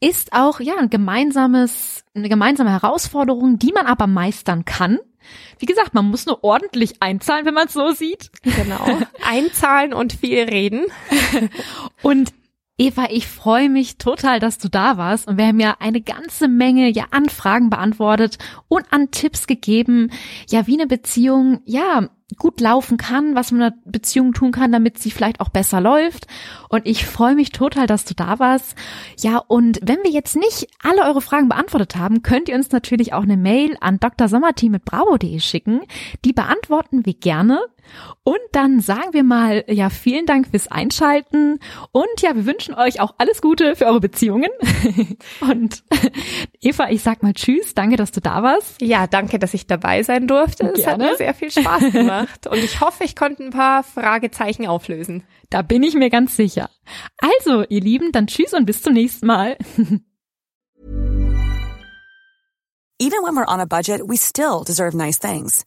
ist 0.00 0.34
auch, 0.34 0.60
ja, 0.60 0.76
ein 0.76 0.90
gemeinsames, 0.90 2.04
eine 2.14 2.28
gemeinsame 2.28 2.70
Herausforderung, 2.70 3.58
die 3.58 3.72
man 3.72 3.86
aber 3.86 4.06
meistern 4.06 4.66
kann. 4.66 4.98
Wie 5.58 5.64
gesagt, 5.64 5.94
man 5.94 6.10
muss 6.10 6.26
nur 6.26 6.44
ordentlich 6.44 7.00
einzahlen, 7.00 7.46
wenn 7.46 7.54
man 7.54 7.68
es 7.68 7.72
so 7.72 7.92
sieht. 7.92 8.30
Genau. 8.42 8.86
Einzahlen 9.26 9.94
und 9.94 10.12
viel 10.12 10.42
reden. 10.42 10.84
Und 12.02 12.34
Eva, 12.76 13.06
ich 13.10 13.28
freue 13.28 13.70
mich 13.70 13.98
total, 13.98 14.40
dass 14.40 14.58
du 14.58 14.68
da 14.68 14.96
warst. 14.96 15.28
Und 15.28 15.38
wir 15.38 15.46
haben 15.46 15.60
ja 15.60 15.76
eine 15.78 16.00
ganze 16.00 16.48
Menge 16.48 16.88
ja 16.88 17.06
Anfragen 17.12 17.70
beantwortet 17.70 18.38
und 18.66 18.84
an 18.92 19.12
Tipps 19.12 19.46
gegeben, 19.46 20.10
ja, 20.48 20.66
wie 20.66 20.74
eine 20.74 20.88
Beziehung 20.88 21.60
ja 21.64 22.08
gut 22.36 22.60
laufen 22.60 22.96
kann, 22.96 23.34
was 23.34 23.50
man 23.50 23.60
in 23.60 23.66
einer 23.66 23.76
Beziehung 23.84 24.32
tun 24.32 24.52
kann, 24.52 24.72
damit 24.72 24.98
sie 24.98 25.10
vielleicht 25.10 25.40
auch 25.40 25.48
besser 25.48 25.80
läuft. 25.80 26.26
Und 26.68 26.86
ich 26.86 27.06
freue 27.06 27.34
mich 27.34 27.50
total, 27.50 27.86
dass 27.86 28.04
du 28.04 28.14
da 28.14 28.38
warst. 28.38 28.74
Ja, 29.18 29.38
und 29.38 29.80
wenn 29.82 30.02
wir 30.02 30.10
jetzt 30.10 30.36
nicht 30.36 30.68
alle 30.82 31.02
eure 31.02 31.20
Fragen 31.20 31.48
beantwortet 31.48 31.96
haben, 31.96 32.22
könnt 32.22 32.48
ihr 32.48 32.54
uns 32.54 32.70
natürlich 32.72 33.12
auch 33.12 33.22
eine 33.22 33.36
Mail 33.36 33.76
an 33.80 33.98
drsommerteam 34.00 34.72
mit 34.72 34.84
bravo.de 34.84 35.40
schicken. 35.40 35.80
Die 36.24 36.32
beantworten 36.32 37.06
wir 37.06 37.14
gerne. 37.14 37.60
Und 38.22 38.38
dann 38.52 38.80
sagen 38.80 39.12
wir 39.12 39.24
mal, 39.24 39.64
ja, 39.68 39.90
vielen 39.90 40.26
Dank 40.26 40.48
fürs 40.48 40.68
Einschalten 40.68 41.60
und 41.92 42.20
ja, 42.20 42.34
wir 42.34 42.46
wünschen 42.46 42.74
euch 42.74 43.00
auch 43.00 43.14
alles 43.18 43.42
Gute 43.42 43.76
für 43.76 43.86
eure 43.86 44.00
Beziehungen. 44.00 44.50
Und 45.40 45.84
Eva, 46.60 46.88
ich 46.90 47.02
sag 47.02 47.22
mal 47.22 47.34
Tschüss, 47.34 47.74
danke, 47.74 47.96
dass 47.96 48.12
du 48.12 48.20
da 48.20 48.42
warst. 48.42 48.80
Ja, 48.80 49.06
danke, 49.06 49.38
dass 49.38 49.52
ich 49.54 49.66
dabei 49.66 50.02
sein 50.02 50.26
durfte. 50.26 50.72
Es 50.74 50.86
hat 50.86 50.98
Gerne. 50.98 51.12
mir 51.12 51.16
sehr 51.16 51.34
viel 51.34 51.50
Spaß 51.50 51.92
gemacht. 51.92 52.23
Und 52.46 52.58
ich 52.58 52.80
hoffe, 52.80 53.04
ich 53.04 53.16
konnte 53.16 53.44
ein 53.44 53.50
paar 53.50 53.82
Fragezeichen 53.82 54.66
auflösen. 54.66 55.24
Da 55.50 55.62
bin 55.62 55.82
ich 55.82 55.94
mir 55.94 56.10
ganz 56.10 56.36
sicher. 56.36 56.70
Also, 57.18 57.64
ihr 57.68 57.80
Lieben, 57.80 58.12
dann 58.12 58.26
Tschüss 58.26 58.52
und 58.54 58.66
bis 58.66 58.82
zum 58.82 58.92
nächsten 58.92 59.26
Mal. 59.26 59.56
Even 63.00 63.22
when 63.22 63.34
we're 63.34 63.46
on 63.46 63.60
a 63.60 63.66
budget, 63.66 64.00
we 64.06 64.16
still 64.16 64.62
deserve 64.64 64.94
nice 64.94 65.18
things. 65.18 65.64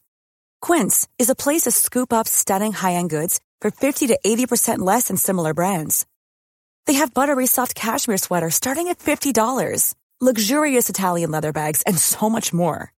Quince 0.60 1.06
is 1.18 1.30
a 1.30 1.34
place 1.34 1.62
to 1.62 1.70
scoop 1.70 2.12
up 2.12 2.26
stunning 2.26 2.72
high-end 2.72 3.10
goods 3.10 3.38
for 3.60 3.70
50 3.70 4.08
to 4.08 4.18
80% 4.24 4.78
less 4.78 5.08
than 5.08 5.16
similar 5.16 5.54
brands. 5.54 6.06
They 6.86 6.94
have 6.94 7.14
buttery 7.14 7.46
soft 7.46 7.74
cashmere 7.74 8.16
sweaters 8.16 8.54
starting 8.54 8.88
at 8.88 8.98
$50, 8.98 9.94
luxurious 10.20 10.88
Italian 10.88 11.30
leather 11.30 11.52
bags, 11.52 11.82
and 11.82 11.98
so 11.98 12.30
much 12.30 12.52
more. 12.52 12.92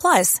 Plus, 0.00 0.40